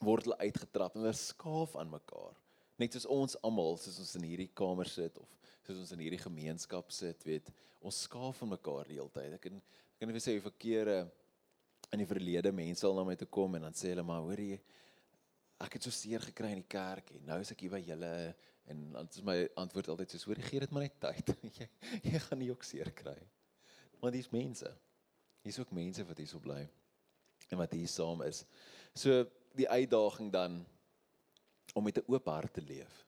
word 0.00 0.24
hulle 0.24 0.38
uitgetrap 0.38 0.94
en 0.94 1.02
hulle 1.02 1.14
skaaf 1.14 1.76
aan 1.76 1.90
mekaar. 1.90 2.36
Net 2.78 2.92
soos 2.92 3.06
ons 3.06 3.36
almal 3.42 3.78
soos 3.80 3.98
ons 3.98 4.16
in 4.16 4.28
hierdie 4.28 4.50
kamer 4.54 4.88
sit 4.88 5.18
of 5.18 5.28
soos 5.66 5.78
ons 5.82 5.92
in 5.96 6.02
hierdie 6.04 6.22
gemeenskap 6.22 6.92
sit, 6.94 7.24
weet, 7.26 7.48
ons 7.82 8.04
skaaf 8.06 8.42
van 8.42 8.52
mekaar 8.54 8.86
die 8.86 9.00
hele 9.00 9.10
tyd. 9.10 9.32
Ek 9.34 9.46
kan 9.48 9.56
ek 9.56 10.02
kan 10.04 10.12
nie 10.12 10.22
sê 10.22 10.36
hoe 10.36 10.44
verkeerde 10.44 10.98
in 11.94 12.02
die 12.02 12.08
verlede 12.08 12.52
mense 12.54 12.84
al 12.86 12.94
na 12.98 13.04
my 13.08 13.16
toe 13.18 13.28
kom 13.32 13.56
en 13.56 13.66
dan 13.66 13.76
sê 13.76 13.94
hulle 13.94 14.04
maar, 14.06 14.22
hoor 14.26 14.42
jy, 14.42 14.58
ek 15.64 15.78
het 15.78 15.86
so 15.86 15.94
seer 15.94 16.20
gekry 16.20 16.50
in 16.52 16.60
die 16.60 16.68
kerk 16.68 17.10
en 17.16 17.24
nou 17.30 17.38
is 17.40 17.52
ek 17.54 17.64
hier 17.64 17.72
by 17.72 17.80
julle 17.80 18.12
en 18.66 18.82
dan 18.92 19.08
is 19.08 19.22
my 19.24 19.36
antwoord 19.56 19.88
altyd 19.92 20.10
soos, 20.10 20.26
hoor 20.26 20.40
gee 20.42 20.60
dit 20.60 20.72
maar 20.74 20.86
net 20.86 20.98
tyd. 21.00 21.32
jy, 21.60 21.68
jy 22.02 22.20
gaan 22.26 22.42
nie 22.42 22.50
ook 22.50 22.66
seer 22.66 22.90
kry. 22.90 23.16
Maar 24.02 24.12
dis 24.12 24.28
mense. 24.34 24.72
Hier's 25.46 25.60
ook 25.62 25.72
mense 25.76 26.04
wat 26.04 26.18
hier 26.18 26.28
so 26.28 26.42
bly 26.42 26.64
en 27.46 27.60
wat 27.60 27.76
hier 27.78 27.88
saam 27.88 28.24
is. 28.26 28.42
So 28.96 29.22
die 29.56 29.68
uitdaging 29.70 30.32
dan 30.34 30.64
om 31.74 31.84
met 31.86 31.98
'n 32.00 32.10
oop 32.10 32.26
hart 32.26 32.54
te 32.58 32.64
leef 32.64 33.06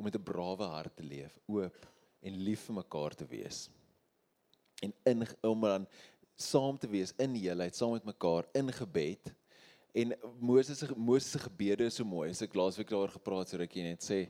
om 0.00 0.06
met 0.06 0.16
'n 0.16 0.22
brawe 0.22 0.64
hart 0.64 0.96
te 0.96 1.02
leef, 1.02 1.38
oop 1.46 1.86
en 2.20 2.42
lief 2.46 2.60
vir 2.60 2.74
mekaar 2.74 3.14
te 3.14 3.26
wees. 3.26 3.68
En 4.82 4.94
in 5.04 5.26
om 5.40 5.60
dan 5.60 5.86
saam 6.36 6.78
te 6.78 6.88
wees 6.88 7.12
in 7.16 7.34
heelheid, 7.34 7.76
saam 7.76 7.92
met 7.92 8.04
mekaar 8.04 8.48
in 8.52 8.72
gebed. 8.72 9.34
En 9.92 10.14
Moses 10.38 10.78
se 10.78 10.86
Moses 10.96 11.30
se 11.30 11.38
gebede 11.38 11.84
is 11.84 11.94
so 11.94 12.04
mooi. 12.04 12.30
As 12.30 12.42
ek 12.42 12.54
laasweek 12.54 12.90
daaroor 12.90 13.16
gepraat 13.16 13.46
het, 13.46 13.54
so 13.54 13.60
rukkie 13.60 13.82
net 13.82 14.04
sê 14.06 14.20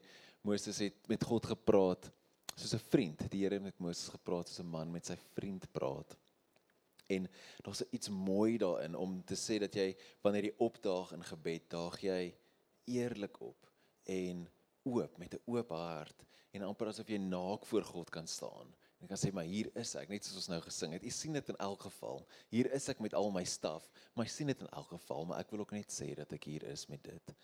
Moses 0.46 0.78
het 0.80 1.08
met 1.10 1.24
God 1.24 1.46
gepraat 1.52 2.10
soos 2.54 2.74
'n 2.74 2.88
vriend. 2.90 3.30
Die 3.30 3.42
Here 3.44 3.54
het 3.54 3.62
met 3.62 3.78
Moses 3.78 4.08
gepraat 4.08 4.48
soos 4.48 4.60
'n 4.64 4.70
man 4.70 4.90
met 4.90 5.06
sy 5.06 5.16
vriend 5.34 5.66
praat. 5.72 6.16
En 7.08 7.28
daar's 7.62 7.82
iets 7.90 8.08
mooi 8.08 8.58
daarin 8.58 8.94
om 8.94 9.22
te 9.24 9.34
sê 9.34 9.58
dat 9.58 9.74
jy 9.74 9.96
wanneer 10.22 10.44
jy 10.44 10.54
opdaag 10.58 11.12
in 11.12 11.24
gebed, 11.24 11.70
daag 11.70 12.00
jy 12.00 12.34
eerlik 12.86 13.40
op 13.40 13.66
en 14.04 14.48
oop 14.82 15.18
met 15.18 15.34
'n 15.34 15.42
oop 15.46 15.70
hart 15.70 16.24
en 16.50 16.62
amper 16.62 16.86
asof 16.86 17.08
jy 17.08 17.18
naak 17.18 17.66
voor 17.66 17.84
God 17.84 18.10
kan 18.10 18.26
staan. 18.26 18.74
En 19.00 19.08
kan 19.08 19.16
sê 19.16 19.30
maar 19.32 19.48
hier 19.48 19.70
is 19.80 19.94
ek, 19.96 20.10
net 20.12 20.26
soos 20.26 20.42
ons 20.42 20.50
nou 20.52 20.60
gesing 20.64 20.92
het. 20.92 21.04
Jy 21.06 21.12
sien 21.14 21.36
dit 21.38 21.52
in 21.52 21.58
elk 21.64 21.86
geval. 21.88 22.20
Hier 22.52 22.68
is 22.76 22.88
ek 22.92 23.00
met 23.00 23.16
al 23.16 23.30
my 23.32 23.44
staf, 23.48 23.86
maar 24.14 24.28
jy 24.28 24.34
sien 24.34 24.52
dit 24.52 24.60
in 24.60 24.68
elk 24.76 24.92
geval, 24.92 25.24
maar 25.30 25.40
ek 25.40 25.54
wil 25.54 25.64
ook 25.64 25.72
net 25.76 25.94
sê 25.94 26.10
dat 26.18 26.32
ek 26.36 26.50
hier 26.50 26.66
is 26.68 26.84
met 26.92 27.02
dit. 27.08 27.34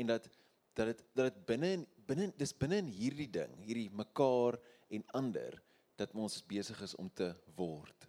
En 0.00 0.14
dat 0.14 0.30
dat 0.72 0.88
dit 0.88 1.02
dat 1.12 1.28
dit 1.28 1.40
binne 1.44 1.72
binne 2.08 2.30
dis 2.40 2.54
binne 2.56 2.78
in 2.80 2.88
hierdie 2.88 3.28
ding, 3.28 3.52
hierdie 3.60 3.90
mekaar 3.92 4.56
en 4.88 5.04
ander 5.20 5.58
dat 6.00 6.14
ons 6.16 6.40
besig 6.48 6.80
is 6.80 6.96
om 6.96 7.10
te 7.12 7.28
word 7.58 8.08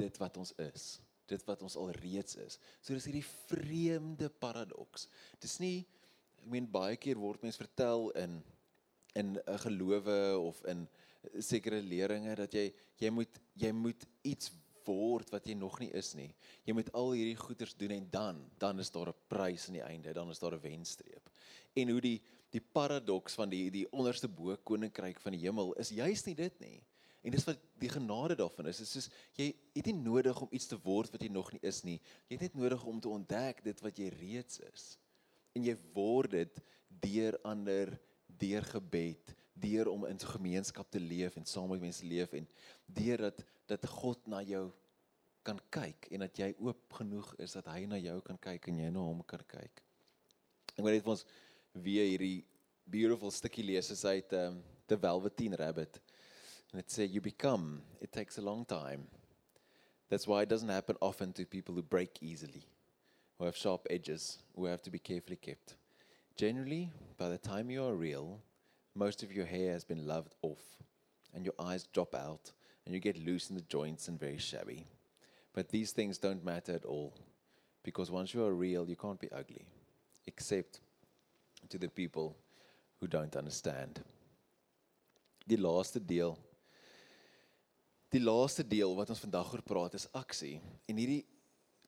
dit 0.00 0.16
wat 0.18 0.38
ons 0.40 0.54
is 0.64 0.94
dit 1.30 1.44
wat 1.48 1.62
ons 1.64 1.76
al 1.80 1.92
reeds 2.02 2.36
is. 2.40 2.58
So 2.80 2.96
dis 2.96 3.08
hierdie 3.08 3.26
vreemde 3.48 4.30
paradoks. 4.42 5.08
Dis 5.42 5.58
nie 5.62 5.84
ek 6.40 6.50
meen 6.52 6.68
baie 6.68 6.98
keer 7.00 7.20
word 7.20 7.44
mens 7.44 7.60
vertel 7.60 8.10
in 8.20 8.42
in 9.14 9.38
'n 9.38 9.58
gelowe 9.62 10.38
of 10.42 10.58
in 10.66 10.88
sekere 11.40 11.82
leringe 11.82 12.34
dat 12.36 12.54
jy 12.54 12.68
jy 13.00 13.10
moet 13.10 13.40
jy 13.58 13.72
moet 13.72 14.06
iets 14.22 14.52
word 14.84 15.30
wat 15.32 15.46
jy 15.48 15.54
nog 15.56 15.78
nie 15.80 15.90
is 15.96 16.12
nie. 16.14 16.30
Jy 16.68 16.74
moet 16.76 16.90
al 16.96 17.12
hierdie 17.16 17.38
goeders 17.40 17.74
doen 17.80 17.94
en 17.96 18.08
dan 18.10 18.40
dan 18.60 18.80
is 18.80 18.90
daar 18.90 19.08
'n 19.08 19.20
prys 19.28 19.68
aan 19.68 19.78
die 19.78 19.86
einde, 19.86 20.12
dan 20.12 20.30
is 20.30 20.38
daar 20.38 20.54
'n 20.54 20.60
wenstreep. 20.60 21.30
En 21.74 21.88
hoe 21.88 22.00
die 22.00 22.20
die 22.50 22.60
paradoks 22.60 23.34
van 23.34 23.48
die 23.48 23.70
die 23.70 23.86
onderste 23.90 24.28
bo 24.28 24.56
koninkryk 24.56 25.20
van 25.20 25.32
die 25.32 25.40
hemel 25.40 25.72
is 25.74 25.88
juis 25.88 26.24
nie 26.26 26.34
dit 26.34 26.60
nie. 26.60 26.82
En 27.24 27.32
dis 27.32 27.44
wat 27.44 27.58
die 27.80 27.88
genade 27.88 28.36
daarvan 28.36 28.66
is. 28.66 28.78
Dit 28.78 28.86
is 28.86 28.92
soos 28.92 29.10
jy 29.34 29.54
het 29.74 29.86
nie 29.86 29.96
nodig 29.96 30.40
om 30.40 30.48
iets 30.52 30.66
te 30.66 30.78
word 30.84 31.10
wat 31.10 31.22
jy 31.22 31.30
nog 31.32 31.52
nie 31.52 31.62
is 31.62 31.82
nie. 31.82 32.00
Jy 32.28 32.36
het 32.36 32.40
net 32.40 32.54
nodig 32.54 32.84
om 32.84 33.00
te 33.00 33.08
ontdek 33.08 33.64
dit 33.64 33.80
wat 33.80 33.98
jy 33.98 34.08
reeds 34.08 34.60
is. 34.60 34.98
En 35.56 35.64
jy 35.64 35.76
word 35.94 36.30
dit 36.30 36.60
deur 36.88 37.38
ander, 37.42 38.00
deur 38.26 38.62
gebed, 38.62 39.34
deur 39.54 39.88
om 39.88 40.06
in 40.06 40.16
'n 40.16 40.32
gemeenskap 40.36 40.90
te 40.90 41.00
leef 41.00 41.36
en 41.36 41.44
saam 41.44 41.68
met 41.70 41.80
mense 41.80 42.04
leef 42.04 42.32
en 42.32 42.48
deur 42.86 43.16
dat 43.16 43.44
dat 43.66 43.86
God 43.86 44.26
na 44.26 44.42
jou 44.42 44.72
kan 45.42 45.60
kyk 45.70 46.08
en 46.10 46.20
dat 46.24 46.36
jy 46.36 46.54
oop 46.58 46.92
genoeg 46.92 47.34
is 47.38 47.52
dat 47.52 47.66
hy 47.66 47.84
na 47.86 47.96
jou 47.96 48.20
kan 48.20 48.38
kyk 48.38 48.68
en 48.68 48.78
jy 48.78 48.90
na 48.90 49.00
hom 49.00 49.22
kan 49.22 49.42
kyk. 49.48 49.82
Ek 50.74 50.82
wil 50.82 50.92
net 50.92 51.04
vir 51.04 51.14
ons 51.14 51.26
weer 51.72 52.08
hierdie 52.08 52.44
beautiful 52.84 53.30
stukkie 53.30 53.64
lees 53.64 53.90
as 53.90 54.04
uit 54.04 54.32
um, 54.32 54.62
The 54.86 54.96
Velveteen 54.96 55.54
Rabbit. 55.54 56.00
And 56.72 56.80
it 56.80 56.90
says 56.90 57.10
you 57.10 57.20
become 57.20 57.82
it 58.00 58.12
takes 58.12 58.38
a 58.38 58.42
long 58.42 58.64
time. 58.64 59.06
That's 60.08 60.26
why 60.26 60.42
it 60.42 60.48
doesn't 60.48 60.68
happen 60.68 60.96
often 61.00 61.32
to 61.34 61.46
people 61.46 61.74
who 61.74 61.82
break 61.82 62.18
easily, 62.20 62.64
who 63.38 63.44
have 63.44 63.56
sharp 63.56 63.86
edges, 63.90 64.38
who 64.54 64.66
have 64.66 64.82
to 64.82 64.90
be 64.90 64.98
carefully 64.98 65.36
kept. 65.36 65.76
Generally, 66.36 66.90
by 67.16 67.28
the 67.28 67.38
time 67.38 67.70
you 67.70 67.84
are 67.84 67.94
real, 67.94 68.40
most 68.94 69.22
of 69.22 69.32
your 69.32 69.46
hair 69.46 69.72
has 69.72 69.84
been 69.84 70.06
loved 70.06 70.34
off, 70.42 70.62
and 71.34 71.44
your 71.44 71.54
eyes 71.58 71.86
drop 71.92 72.14
out, 72.14 72.52
and 72.84 72.94
you 72.94 73.00
get 73.00 73.18
loose 73.24 73.50
in 73.50 73.56
the 73.56 73.64
joints 73.68 74.08
and 74.08 74.18
very 74.18 74.38
shabby. 74.38 74.86
But 75.52 75.68
these 75.68 75.92
things 75.92 76.18
don't 76.18 76.44
matter 76.44 76.72
at 76.72 76.84
all, 76.84 77.12
because 77.82 78.10
once 78.10 78.34
you 78.34 78.44
are 78.44 78.54
real, 78.54 78.88
you 78.88 78.96
can't 78.96 79.20
be 79.20 79.30
ugly, 79.32 79.66
except 80.26 80.80
to 81.68 81.78
the 81.78 81.88
people 81.88 82.36
who 83.00 83.06
don't 83.06 83.36
understand. 83.36 84.00
Die 85.46 85.58
laaste 85.58 86.00
deel. 86.00 86.38
Die 88.10 88.20
laaste 88.20 88.64
deel 88.66 88.94
wat 88.96 89.10
ons 89.10 89.20
vandag 89.20 89.52
oor 89.52 89.62
praat 89.62 89.94
is 89.98 90.06
aksie. 90.12 90.60
En 90.88 90.96
hierdie 90.96 91.24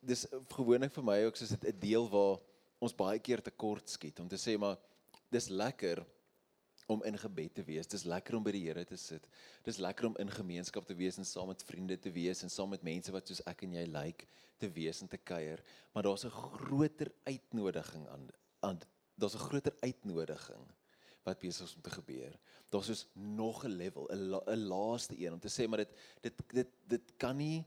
dis 0.07 0.25
gewoonlik 0.53 0.93
vir 0.93 1.05
my 1.07 1.17
ook 1.25 1.39
soos 1.39 1.55
dit 1.55 1.65
'n 1.73 1.79
deel 1.79 2.09
waar 2.09 2.37
ons 2.79 2.93
baie 2.93 3.19
keer 3.19 3.41
tekort 3.41 3.89
skiet 3.89 4.19
om 4.19 4.27
te 4.27 4.37
sê 4.37 4.57
maar 4.57 4.77
dis 5.31 5.49
lekker 5.49 6.05
om 6.87 7.03
in 7.03 7.17
gebed 7.19 7.53
te 7.53 7.63
wees. 7.67 7.87
Dis 7.87 8.05
lekker 8.07 8.37
om 8.37 8.43
by 8.43 8.53
die 8.55 8.63
Here 8.65 8.83
te 8.87 8.97
sit. 8.97 9.27
Dis 9.63 9.79
lekker 9.83 10.07
om 10.07 10.15
in 10.23 10.31
gemeenskap 10.31 10.87
te 10.87 10.95
wees 10.95 11.17
en 11.19 11.27
saam 11.27 11.51
met 11.51 11.63
vriende 11.67 11.97
te 11.99 12.11
wees 12.15 12.43
en 12.43 12.49
saam 12.49 12.71
met 12.71 12.85
mense 12.87 13.11
wat 13.11 13.27
soos 13.27 13.43
ek 13.45 13.65
en 13.67 13.73
jy 13.73 13.85
lyk 13.85 14.23
like, 14.23 14.27
te 14.57 14.69
wees 14.73 15.01
en 15.03 15.11
te 15.11 15.19
kuier. 15.19 15.61
Maar 15.93 16.03
daar's 16.03 16.25
'n 16.25 16.31
groter 16.31 17.11
uitnodiging 17.25 18.07
aan 18.07 18.27
aan 18.61 18.79
daar's 19.15 19.35
'n 19.35 19.47
groter 19.49 19.75
uitnodiging 19.81 20.65
wat 21.23 21.39
besig 21.39 21.67
is 21.67 21.75
om 21.75 21.81
te 21.81 21.89
gebeur. 21.89 22.39
Daar's 22.69 22.85
soos 22.85 23.07
nog 23.13 23.65
'n 23.65 23.75
level, 23.75 24.07
'n 24.11 24.29
la, 24.29 24.55
laaste 24.55 25.15
een 25.19 25.33
om 25.33 25.39
te 25.39 25.49
sê 25.49 25.67
maar 25.67 25.83
dit 25.83 25.93
dit 26.21 26.41
dit 26.53 26.69
dit 26.87 27.17
kan 27.17 27.37
nie 27.37 27.65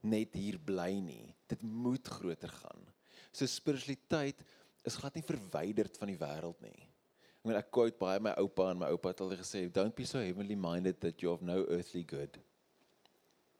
net 0.00 0.34
hier 0.34 0.58
bly 0.58 0.98
nie. 0.98 1.34
Dit 1.46 1.62
moet 1.62 2.08
groter 2.08 2.48
gaan. 2.48 2.86
So 3.32 3.46
spiritualiteit 3.46 4.44
is 4.82 4.96
glad 4.96 5.14
nie 5.14 5.22
verwyderd 5.22 5.98
van 5.98 6.08
die 6.08 6.18
wêreld 6.18 6.60
nie. 6.60 6.91
Ek 7.42 7.48
meen 7.50 7.58
ek 7.58 7.72
quote 7.74 7.98
baie 7.98 8.20
my 8.22 8.30
oupa 8.38 8.68
en 8.70 8.78
my 8.78 8.88
oupa 8.94 9.10
het 9.10 9.20
al 9.24 9.32
gesê 9.34 9.64
don't 9.74 9.96
be 9.98 10.04
so 10.06 10.20
heavenly 10.22 10.54
minded 10.54 11.00
that 11.02 11.18
you 11.18 11.32
have 11.32 11.42
no 11.42 11.64
earthly 11.74 12.04
good. 12.06 12.38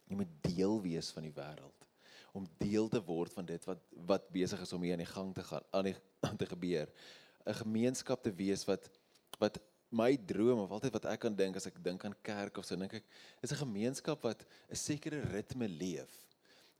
Jy 0.06 0.20
moet 0.20 0.36
deel 0.46 0.76
wees 0.84 1.08
van 1.10 1.26
die 1.26 1.34
wêreld 1.34 1.88
om 2.32 2.46
deel 2.62 2.86
te 2.88 3.02
word 3.04 3.34
van 3.34 3.48
dit 3.48 3.66
wat 3.66 3.82
wat 4.06 4.30
besig 4.32 4.62
is 4.62 4.72
om 4.72 4.86
hier 4.86 4.94
aan 4.94 5.02
die 5.02 5.10
gang 5.10 5.34
te 5.34 5.42
gaan, 5.50 5.66
aan 5.74 5.90
die 5.90 5.96
aan 6.22 6.38
te 6.44 6.46
gebeur. 6.46 6.94
'n 7.42 7.58
Gemeenskap 7.64 8.22
te 8.22 8.30
wees 8.30 8.62
wat 8.70 8.86
wat 9.42 9.58
my 9.90 10.14
droom 10.30 10.62
of 10.62 10.70
altyd 10.78 10.94
wat 10.94 11.10
ek 11.10 11.26
kan 11.26 11.34
dink 11.34 11.58
as 11.58 11.66
ek 11.66 11.82
dink 11.82 12.06
aan 12.06 12.14
kerk 12.22 12.62
of 12.62 12.64
so 12.70 12.78
dink 12.78 12.94
ek 13.02 13.08
is 13.42 13.50
'n 13.50 13.66
gemeenskap 13.66 14.22
wat 14.22 14.46
'n 14.70 14.78
sekere 14.78 15.26
ritme 15.34 15.66
leef 15.66 16.22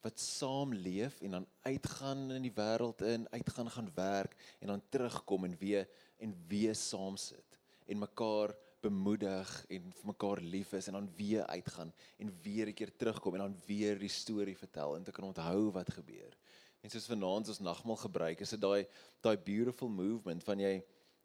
wat 0.02 0.18
saam 0.18 0.72
leef 0.74 1.20
en 1.20 1.30
dan 1.30 1.46
uitgaan 1.62 2.30
in 2.34 2.42
die 2.42 2.54
wêreld 2.54 3.02
in, 3.06 3.26
uitgaan 3.30 3.70
gaan 3.70 3.90
werk 3.94 4.34
en 4.60 4.72
dan 4.72 4.82
terugkom 4.88 5.44
en 5.44 5.56
weer 5.58 5.86
en 6.22 6.34
weer 6.48 6.76
saam 6.78 7.16
sit 7.20 7.58
en 7.86 7.98
mekaar 7.98 8.54
bemoedig 8.82 9.50
en 9.70 9.90
vir 9.94 10.08
mekaar 10.10 10.40
lief 10.42 10.72
is 10.78 10.88
en 10.90 10.98
dan 10.98 11.10
weer 11.16 11.46
uitgaan 11.46 11.92
en 12.18 12.32
weer 12.42 12.68
'n 12.68 12.74
keer 12.74 12.92
terugkom 12.96 13.34
en 13.34 13.44
dan 13.46 13.60
weer 13.66 13.98
die 13.98 14.08
storie 14.08 14.56
vertel 14.58 14.96
en 14.96 15.04
te 15.04 15.12
kan 15.12 15.24
onthou 15.24 15.70
wat 15.70 15.90
gebeur. 15.90 16.36
En 16.80 16.90
soos 16.90 17.06
vanaand 17.06 17.48
ons 17.48 17.58
nagmaal 17.58 17.96
gebruik, 17.96 18.40
is 18.40 18.50
dit 18.50 18.60
daai 18.60 18.86
daai 19.20 19.36
beautiful 19.36 19.88
movement 19.88 20.44
van 20.44 20.58
jy 20.58 20.82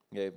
jy 0.09 0.31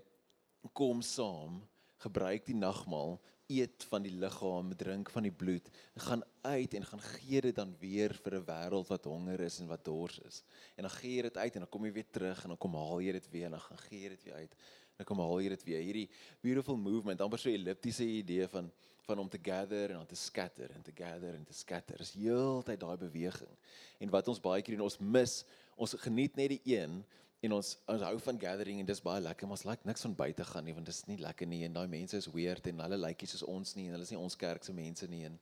kom 0.73 1.03
saam, 1.03 1.61
gebruik 1.97 2.47
die 2.47 2.57
nagmaal 2.57 3.21
eet 3.51 3.87
van 3.91 4.05
die 4.07 4.13
liggaam, 4.15 4.71
drink 4.79 5.11
van 5.11 5.27
die 5.27 5.35
bloed, 5.43 5.71
gaan 6.07 6.23
uit 6.47 6.75
en 6.79 6.87
gaan 6.87 7.03
gee 7.03 7.41
dit 7.49 7.57
dan 7.57 7.75
weer 7.81 8.15
vir 8.25 8.39
'n 8.39 8.45
wêreld 8.47 8.89
wat 8.89 9.05
honger 9.05 9.41
is 9.41 9.61
en 9.61 9.67
wat 9.67 9.85
dors 9.85 10.19
is. 10.19 10.43
En 10.77 10.83
dan 10.87 10.91
gee 10.91 11.17
jy 11.17 11.23
dit 11.23 11.37
uit 11.37 11.55
en 11.55 11.61
dan 11.61 11.69
kom 11.69 11.85
jy 11.85 11.93
weer 11.93 12.11
terug 12.11 12.43
en 12.43 12.49
dan 12.49 12.59
kom 12.59 12.75
haal 12.75 13.01
jy 13.01 13.13
dit 13.13 13.31
weer 13.31 13.45
en 13.45 13.51
dan 13.51 13.61
gaan 13.61 13.79
gee 13.79 14.01
jy 14.01 14.09
dit 14.09 14.23
weer 14.23 14.35
uit. 14.35 14.55
Dan 14.97 15.07
kom 15.07 15.19
haal 15.19 15.41
jy 15.41 15.49
dit 15.49 15.65
weer. 15.65 15.83
Hierdie 15.83 16.11
beautiful 16.41 16.77
movement, 16.77 17.21
amper 17.21 17.39
so 17.39 17.49
'n 17.49 17.55
elliptiese 17.55 18.05
idee 18.05 18.49
van 18.49 18.71
van 19.11 19.19
om 19.19 19.29
te 19.29 19.39
gather 19.43 19.91
en 19.91 19.99
om 19.99 20.07
te 20.07 20.15
scatter 20.15 20.71
en 20.71 20.83
te 20.83 20.93
gather 20.95 21.35
en 21.35 21.45
te 21.45 21.53
scatter. 21.53 22.01
Is 22.01 22.13
heeltyd 22.13 22.81
daai 22.81 22.97
beweging. 22.97 23.55
En 23.99 24.11
wat 24.11 24.29
ons 24.29 24.41
baie 24.41 24.63
keer 24.63 24.77
doen, 24.77 24.87
ons 24.87 24.99
mis, 24.99 25.45
ons 25.75 25.95
geniet 26.05 26.37
net 26.39 26.55
die 26.55 26.77
een 26.77 27.01
en 27.47 27.57
ons 27.57 27.73
ons 27.95 28.03
hou 28.09 28.17
van 28.27 28.41
gathering 28.41 28.81
en 28.81 28.89
dis 28.89 29.03
baie 29.03 29.21
lekker 29.25 29.49
maar 29.49 29.57
ons 29.59 29.67
like 29.69 29.89
niks 29.89 30.05
van 30.07 30.15
buite 30.15 30.45
gaan 30.45 30.65
nie 30.69 30.75
want 30.77 30.87
dit 30.87 30.95
is 30.95 31.07
nie 31.09 31.19
lekker 31.21 31.49
nie 31.49 31.63
en 31.65 31.77
daai 31.79 31.89
mense 31.89 32.17
is 32.17 32.29
weird 32.35 32.67
en 32.67 32.83
hulle 32.85 32.99
lyk 33.01 33.25
nie 33.25 33.31
soos 33.33 33.47
ons 33.49 33.77
nie 33.79 33.89
en 33.89 33.97
hulle 33.97 34.09
is 34.09 34.13
nie 34.15 34.21
ons 34.21 34.37
kerk 34.37 34.67
se 34.67 34.77
mense 34.77 35.09
nie 35.09 35.25
en 35.29 35.39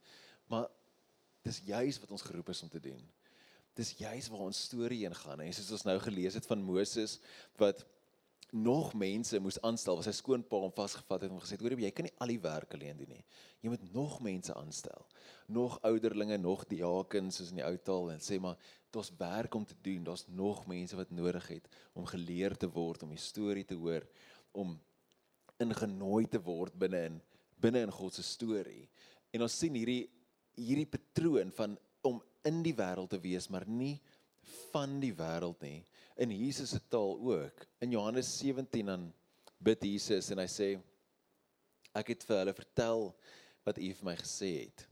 maar 0.52 0.68
dis 1.48 1.60
juis 1.68 2.00
wat 2.02 2.12
ons 2.14 2.26
geroep 2.28 2.50
is 2.52 2.62
om 2.62 2.70
te 2.72 2.80
doen. 2.82 3.00
Dis 3.78 3.94
juis 4.00 4.28
waar 4.32 4.46
ons 4.48 4.64
storie 4.68 5.04
heen 5.04 5.14
gaan 5.14 5.42
en 5.44 5.54
soos 5.54 5.70
ons 5.78 5.86
nou 5.86 5.96
gelees 6.02 6.36
het 6.38 6.46
van 6.50 6.62
Moses 6.64 7.18
wat 7.60 7.84
nog 8.52 8.94
mense 8.96 9.38
moes 9.40 9.58
aanstel, 9.66 9.98
was 9.98 10.06
sy 10.08 10.14
skoonpa 10.16 10.56
hom 10.62 10.72
vasgevat 10.72 11.26
het 11.26 11.32
en 11.32 11.40
gesê 11.42 11.58
hoor 11.60 11.74
jy 11.76 11.90
kan 11.92 12.06
nie 12.08 12.14
al 12.22 12.32
die 12.32 12.40
werk 12.40 12.74
alleen 12.74 12.96
doen 12.96 13.10
nie. 13.12 13.24
Jy 13.60 13.72
moet 13.72 13.84
nog 13.92 14.18
mense 14.24 14.54
aanstel. 14.56 15.04
Nog 15.52 15.78
ouderlinge, 15.84 16.38
nog 16.40 16.64
diakens 16.70 17.40
soos 17.40 17.52
in 17.52 17.60
die 17.60 17.66
ou 17.66 17.74
taal 17.76 18.12
en 18.14 18.22
sê 18.24 18.38
maar 18.40 18.56
daar's 18.94 19.12
werk 19.18 19.54
om 19.54 19.66
te 19.68 19.76
doen. 19.84 20.04
Daar's 20.06 20.24
nog 20.28 20.64
mense 20.70 20.96
wat 20.96 21.12
nodig 21.12 21.48
het 21.52 21.68
om 21.92 22.08
geleer 22.08 22.56
te 22.56 22.70
word, 22.72 23.04
om 23.04 23.12
die 23.12 23.20
storie 23.20 23.66
te 23.68 23.76
hoor, 23.76 24.06
om 24.56 24.78
ingenooi 25.60 26.24
te 26.30 26.40
word 26.40 26.76
binne 26.78 27.04
in 27.10 27.20
binne 27.58 27.82
in 27.82 27.90
God 27.90 28.14
se 28.14 28.22
storie. 28.22 28.86
En 29.34 29.42
ons 29.44 29.58
sien 29.60 29.74
hierdie 29.74 30.06
hierdie 30.58 30.88
patroon 30.90 31.50
van 31.54 31.76
om 32.06 32.20
in 32.46 32.62
die 32.64 32.74
wêreld 32.74 33.12
te 33.12 33.20
wees, 33.22 33.48
maar 33.50 33.66
nie 33.68 33.98
van 34.72 34.98
die 35.02 35.12
wêreld 35.14 35.60
nie. 35.62 35.82
In 36.18 36.34
Jesus 36.34 36.70
se 36.74 36.80
taal 36.90 37.14
ook. 37.22 37.66
In 37.78 37.90
Johannes 37.94 38.38
17 38.38 38.86
dan 38.86 39.12
bid 39.62 39.82
Jesus 39.86 40.30
en 40.34 40.40
hy 40.42 40.48
sê 40.50 40.68
ek 41.98 42.10
het 42.14 42.24
vir 42.26 42.40
hulle 42.40 42.54
vertel 42.56 43.04
wat 43.66 43.78
U 43.78 43.90
vir 44.00 44.06
my 44.08 44.14
gesê 44.18 44.50
het. 44.64 44.82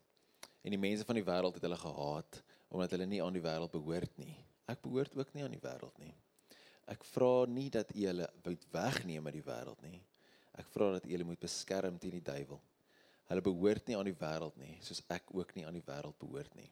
En 0.63 0.75
die 0.75 0.81
mense 0.81 1.07
van 1.07 1.19
die 1.19 1.27
wêreld 1.27 1.59
het 1.59 1.67
hulle 1.67 1.79
gehaat 1.81 2.43
omdat 2.71 2.95
hulle 2.95 3.07
nie 3.11 3.23
aan 3.23 3.35
die 3.35 3.43
wêreld 3.43 3.75
behoort 3.75 4.17
nie. 4.19 4.35
Ek 4.71 4.83
behoort 4.83 5.15
ook 5.19 5.35
nie 5.35 5.45
aan 5.47 5.55
die 5.55 5.63
wêreld 5.63 5.99
nie. 6.03 6.15
Ek 6.91 7.03
vra 7.11 7.47
nie 7.51 7.69
dat 7.75 7.91
u 7.95 8.07
hulle 8.07 8.27
moet 8.45 8.67
wegneem 8.75 9.27
uit 9.27 9.37
die 9.39 9.47
wêreld 9.47 9.83
nie. 9.87 10.01
Ek 10.59 10.71
vra 10.75 10.93
dat 10.97 11.07
u 11.07 11.13
hulle 11.15 11.27
moet 11.27 11.43
beskerm 11.43 11.99
teen 11.99 12.19
die 12.19 12.27
duiwel. 12.27 12.63
Hulle 13.27 13.43
behoort 13.43 13.89
nie 13.91 13.99
aan 13.99 14.07
die 14.07 14.19
wêreld 14.19 14.59
nie, 14.63 14.77
soos 14.87 15.03
ek 15.11 15.35
ook 15.35 15.57
nie 15.57 15.67
aan 15.67 15.75
die 15.75 15.87
wêreld 15.87 16.19
behoort 16.23 16.55
nie. 16.59 16.71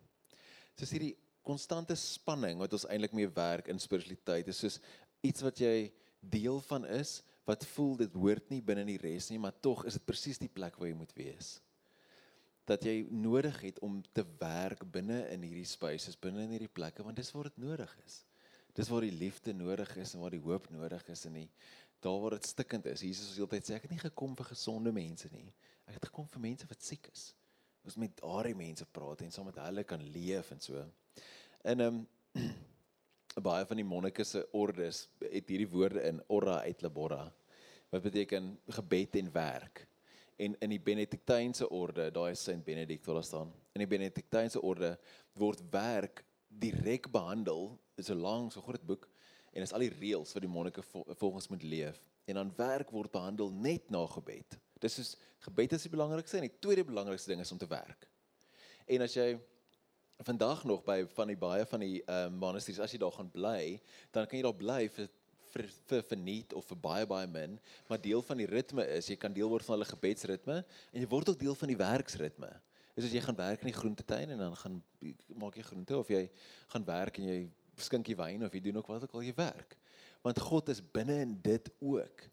Soos 0.79 0.95
hierdie 0.95 1.15
konstante 1.45 1.97
spanning 1.99 2.59
wat 2.63 2.73
ons 2.77 2.87
eintlik 2.89 3.15
mee 3.17 3.31
werk 3.37 3.69
in 3.73 3.83
spiritualiteit 3.83 4.49
is 4.51 4.63
soos 4.65 4.81
iets 5.25 5.45
wat 5.45 5.61
jy 5.61 5.93
deel 6.21 6.61
van 6.71 6.89
is 6.89 7.21
wat 7.45 7.67
voel 7.75 7.99
dit 8.01 8.17
hoort 8.17 8.49
nie 8.49 8.63
binne 8.65 8.87
die 8.89 9.01
res 9.01 9.29
nie, 9.29 9.39
maar 9.39 9.53
tog 9.61 9.85
is 9.85 9.99
dit 9.99 10.07
presies 10.09 10.41
die 10.41 10.49
plek 10.49 10.79
waar 10.81 10.89
jy 10.89 10.97
moet 10.97 11.13
wees 11.19 11.59
dat 12.65 12.85
jy 12.89 13.03
nodig 13.13 13.59
het 13.61 13.79
om 13.85 13.99
te 14.17 14.25
werk 14.41 14.87
binne 14.89 15.19
in 15.35 15.43
hierdie 15.45 15.69
spaces, 15.69 16.17
binne 16.17 16.47
in 16.47 16.55
hierdie 16.57 16.73
plekke 16.73 17.05
want 17.05 17.19
dis 17.21 17.33
waar 17.37 17.51
dit 17.51 17.59
nodig 17.61 17.91
is. 18.07 18.23
Dis 18.75 18.89
waar 18.91 19.05
die 19.05 19.15
liefde 19.15 19.53
nodig 19.55 19.91
is 20.01 20.15
en 20.15 20.23
waar 20.25 20.33
die 20.35 20.43
hoop 20.43 20.71
nodig 20.73 21.05
is 21.13 21.27
en 21.29 21.37
nie 21.37 21.49
daar 22.05 22.21
waar 22.21 22.37
dit 22.37 22.47
stikkend 22.47 22.87
is. 22.87 23.01
Jesus 23.01 23.31
het 23.33 23.41
altyd 23.47 23.69
sê 23.69 23.77
ek 23.79 23.87
het 23.87 23.95
nie 23.95 24.03
gekom 24.03 24.35
vir 24.37 24.51
gesonde 24.51 24.93
mense 24.93 25.29
nie. 25.33 25.47
Ek 25.89 25.97
het 25.97 26.11
gekom 26.11 26.27
vir 26.29 26.43
mense 26.43 26.69
wat 26.69 26.85
siek 26.85 27.09
is. 27.13 27.31
Ons 27.85 27.97
met 28.01 28.13
daardie 28.21 28.57
mense 28.59 28.85
praat 28.93 29.25
en 29.25 29.33
saam 29.33 29.49
met 29.49 29.61
hulle 29.63 29.85
kan 29.89 30.03
leef 30.13 30.51
en 30.53 30.61
so. 30.61 30.83
En 31.65 31.81
ehm 31.81 32.05
um, 32.35 32.53
baie 33.49 33.67
van 33.67 33.81
die 33.81 33.87
monnike 33.87 34.25
se 34.25 34.45
ordes 34.53 35.09
het 35.19 35.49
hierdie 35.51 35.69
woorde 35.69 36.03
in 36.07 36.21
ora 36.31 36.61
et 36.69 36.83
labora 36.83 37.25
wat 37.91 38.03
beteken 38.03 38.53
gebed 38.77 39.17
en 39.19 39.33
werk 39.33 39.87
en 40.37 40.57
in 40.59 40.73
die 40.75 40.81
Benediktynse 40.83 41.69
orde, 41.71 42.09
daai 42.15 42.33
is 42.35 42.43
Saint 42.43 42.65
Benedict 42.67 43.07
wat 43.07 43.21
daar 43.21 43.27
staan. 43.27 43.53
In 43.75 43.85
die 43.85 43.91
Benediktynse 43.91 44.63
orde 44.63 44.95
word 45.39 45.63
werk 45.71 46.25
direk 46.49 47.11
behandel. 47.13 47.75
Dit 47.95 48.09
is 48.09 48.11
'n 48.11 48.21
lang, 48.21 48.53
so 48.53 48.61
groot 48.61 48.87
boek 48.87 49.09
en 49.53 49.63
is 49.63 49.73
al 49.73 49.87
die 49.87 49.95
reëls 50.01 50.33
wat 50.35 50.43
die 50.43 50.51
monnike 50.51 50.83
volgens 51.15 51.49
moet 51.49 51.63
leef. 51.63 52.03
En 52.25 52.35
dan 52.35 52.53
werk 52.57 52.91
word 52.91 53.11
behandel 53.11 53.51
net 53.51 53.91
na 53.91 54.07
gebed. 54.07 54.59
Dis 54.81 54.99
is 54.99 55.17
gebed 55.39 55.73
is 55.73 55.83
die 55.83 55.91
belangrikste 55.91 56.37
en 56.37 56.49
die 56.49 56.59
tweede 56.59 56.85
belangrikste 56.85 57.31
ding 57.31 57.41
is 57.41 57.53
om 57.53 57.59
te 57.59 57.67
werk. 57.67 58.09
En 58.87 59.01
as 59.01 59.15
jy 59.15 59.39
vandag 60.23 60.65
nog 60.65 60.85
by 60.85 61.05
van 61.15 61.31
die 61.31 61.39
baie 61.39 61.67
van 61.67 61.81
die 61.81 62.03
ehm 62.05 62.33
uh, 62.33 62.39
monasteries 62.39 62.81
as 62.81 62.93
jy 62.93 62.99
daar 63.03 63.13
gaan 63.13 63.31
bly, 63.31 63.81
dan 64.15 64.27
kan 64.27 64.39
jy 64.39 64.45
daar 64.47 64.59
bly 64.59 64.89
vir 64.89 65.09
vir 65.55 65.67
vir 65.89 66.03
verniet 66.03 66.55
of 66.55 66.67
vir 66.67 66.79
baie 66.83 67.07
baie 67.07 67.27
min, 67.31 67.59
maar 67.89 68.01
deel 68.03 68.23
van 68.23 68.39
die 68.39 68.47
ritme 68.51 68.87
is 68.97 69.09
jy 69.11 69.17
kan 69.17 69.35
deel 69.35 69.49
word 69.49 69.67
van 69.67 69.77
hulle 69.77 69.89
gebedsritme 69.89 70.57
en 70.65 71.01
jy 71.03 71.09
word 71.11 71.31
ook 71.31 71.39
deel 71.39 71.55
van 71.55 71.71
die 71.71 71.79
werksritme. 71.79 72.51
Is 72.95 73.09
as 73.09 73.15
jy 73.15 73.23
gaan 73.23 73.39
werk 73.39 73.63
in 73.63 73.71
die 73.71 73.79
groentetuin 73.79 74.35
en 74.35 74.39
dan 74.39 74.57
gaan 74.57 74.83
maak 75.35 75.57
jy 75.59 75.67
groente 75.67 75.97
of 75.99 76.11
jy 76.11 76.29
gaan 76.75 76.87
werk 76.87 77.19
en 77.19 77.31
jy 77.31 77.39
skinkie 77.87 78.17
wyn 78.19 78.47
of 78.47 78.55
jy 78.55 78.63
doen 78.63 78.79
ook 78.79 78.93
wat 78.93 79.07
ook 79.07 79.17
al 79.19 79.27
jy 79.27 79.35
werk. 79.39 79.75
Want 80.23 80.39
God 80.41 80.71
is 80.71 80.83
binne 80.95 81.17
in 81.25 81.35
dit 81.43 81.71
ook. 81.81 82.29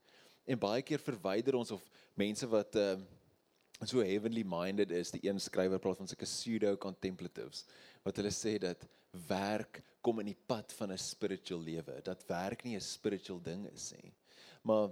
En 0.46 0.62
baie 0.62 0.84
keer 0.86 1.02
verwyder 1.02 1.58
ons 1.58 1.74
of 1.78 1.90
mense 2.18 2.48
wat 2.50 2.78
ehm 2.78 3.02
uh, 3.02 3.18
so 3.90 4.04
heavenly 4.06 4.44
minded 4.44 4.92
is, 4.92 5.12
die 5.12 5.24
een 5.26 5.40
skrywer 5.40 5.80
praat 5.82 5.98
van 5.98 6.08
sulke 6.08 6.28
pseudo 6.30 6.76
contemplatives 6.78 7.66
wat 8.06 8.18
hulle 8.18 8.32
sê 8.34 8.58
dat 8.62 8.86
werk 9.28 9.82
kom 10.02 10.22
in 10.22 10.32
die 10.32 10.42
pad 10.48 10.74
van 10.74 10.92
'n 10.92 10.98
spiritual 10.98 11.62
lewe. 11.62 12.02
Dat 12.04 12.24
werk 12.28 12.64
nie 12.64 12.76
'n 12.76 12.82
spiritual 12.82 13.42
ding 13.42 13.68
is 13.74 13.92
nie. 13.92 14.14
Maar 14.64 14.90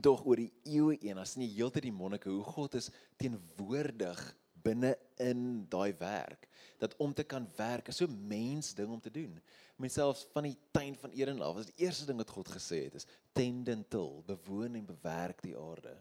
tog 0.00 0.24
oor 0.24 0.36
die 0.36 0.52
eeue 0.64 0.98
een, 1.00 1.18
as 1.18 1.36
nie 1.36 1.48
heeltyd 1.48 1.82
die 1.82 1.92
monnike 1.92 2.28
hoe 2.28 2.44
God 2.44 2.74
is 2.74 2.90
teenwoordig 3.16 4.36
binne 4.62 4.98
in 5.16 5.66
daai 5.68 5.94
werk 5.98 6.48
dat 6.80 6.96
om 6.96 7.12
te 7.14 7.24
kan 7.24 7.48
werk 7.56 7.88
is 7.88 7.96
so 7.96 8.06
mens 8.08 8.74
ding 8.74 8.90
om 8.92 9.00
te 9.00 9.10
doen. 9.10 9.40
Menselfs 9.76 10.26
van 10.32 10.46
die 10.48 10.56
tuin 10.72 10.96
van 10.96 11.10
Eden 11.10 11.40
af, 11.40 11.54
was 11.54 11.68
die 11.68 11.84
eerste 11.84 12.06
ding 12.08 12.18
wat 12.20 12.30
God 12.30 12.48
gesê 12.48 12.84
het 12.86 12.94
is 12.94 13.06
tend 13.36 13.68
and 13.68 13.88
till, 13.90 14.22
bewoon 14.26 14.74
en 14.74 14.86
bewerk 14.86 15.42
die 15.42 15.56
aarde. 15.56 15.92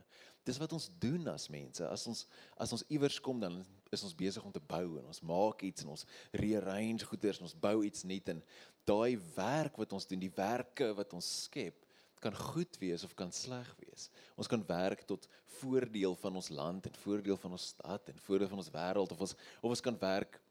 Dis 0.50 0.58
wat 0.58 0.74
ons 0.74 0.88
doen 1.01 1.27
as 1.29 1.46
mense. 1.53 1.86
As 1.86 2.08
ons 2.10 2.24
as 2.58 2.74
ons 2.74 2.86
iewers 2.89 3.20
kom 3.22 3.41
dan 3.41 3.60
is 3.94 4.03
ons 4.06 4.15
besig 4.18 4.46
om 4.46 4.53
te 4.53 4.62
bou 4.62 4.98
en 4.98 5.10
ons 5.12 5.22
maak 5.25 5.62
iets 5.65 5.86
en 5.86 5.94
ons 5.94 6.06
rearrange 6.41 7.06
goeders 7.10 7.41
en 7.41 7.46
ons 7.50 7.60
bou 7.65 7.75
iets 7.86 8.06
nuut 8.10 8.32
en 8.34 8.41
daai 8.89 9.20
werk 9.36 9.77
wat 9.82 9.94
ons 9.94 10.10
doen, 10.10 10.22
die 10.22 10.34
werke 10.34 10.89
wat 10.98 11.13
ons 11.18 11.29
skep, 11.46 11.86
kan 12.20 12.36
goed 12.36 12.77
wees 12.82 13.06
of 13.06 13.13
kan 13.18 13.32
sleg 13.34 13.70
wees. 13.79 14.10
Ons 14.36 14.50
kan 14.51 14.63
werk 14.68 15.06
tot 15.10 15.29
voordeel 15.60 16.18
van 16.20 16.41
ons 16.41 16.50
land 16.53 16.89
en 16.89 17.00
voordeel 17.06 17.38
van 17.39 17.56
ons 17.58 17.70
stad 17.75 18.10
en 18.12 18.25
voordeel 18.25 18.51
van 18.51 18.63
ons 18.65 18.74
wêreld 18.74 19.15
of 19.15 19.24
ons 19.27 19.38
of 19.62 19.70
ons 19.70 19.86
kan 19.86 20.01
werk 20.01 20.41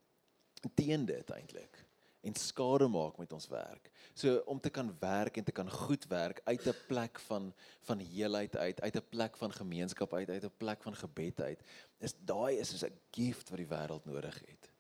teen 0.79 1.07
dit 1.07 1.35
eintlik 1.35 1.88
en 2.21 2.35
skade 2.35 2.89
maak 2.91 3.19
met 3.19 3.33
ons 3.33 3.49
werk. 3.49 3.91
So 4.15 4.43
om 4.51 4.61
te 4.61 4.71
kan 4.71 4.91
werk 5.01 5.37
en 5.37 5.45
te 5.45 5.55
kan 5.55 5.71
goed 5.71 6.07
werk 6.11 6.41
uit 6.45 6.67
'n 6.67 6.75
plek 6.89 7.21
van 7.29 7.53
van 7.81 7.99
heelheid 7.99 8.57
uit, 8.57 8.81
uit 8.81 8.97
'n 8.97 9.09
plek 9.09 9.37
van 9.37 9.53
gemeenskap 9.53 10.15
uit, 10.15 10.31
uit 10.31 10.45
'n 10.45 10.57
plek 10.57 10.83
van 10.83 10.95
gebed 10.95 11.41
uit, 11.41 11.63
is 11.99 12.15
daai 12.25 12.59
is 12.59 12.69
soos 12.69 12.85
'n 12.85 13.01
gift 13.11 13.49
wat 13.49 13.59
die 13.59 13.73
wêreld 13.75 14.05
nodig 14.05 14.39
het. 14.47 14.71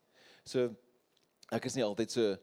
So 0.44 0.74
ek 1.50 1.64
is 1.64 1.74
nie 1.74 1.84
altyd 1.84 2.10
so 2.10 2.36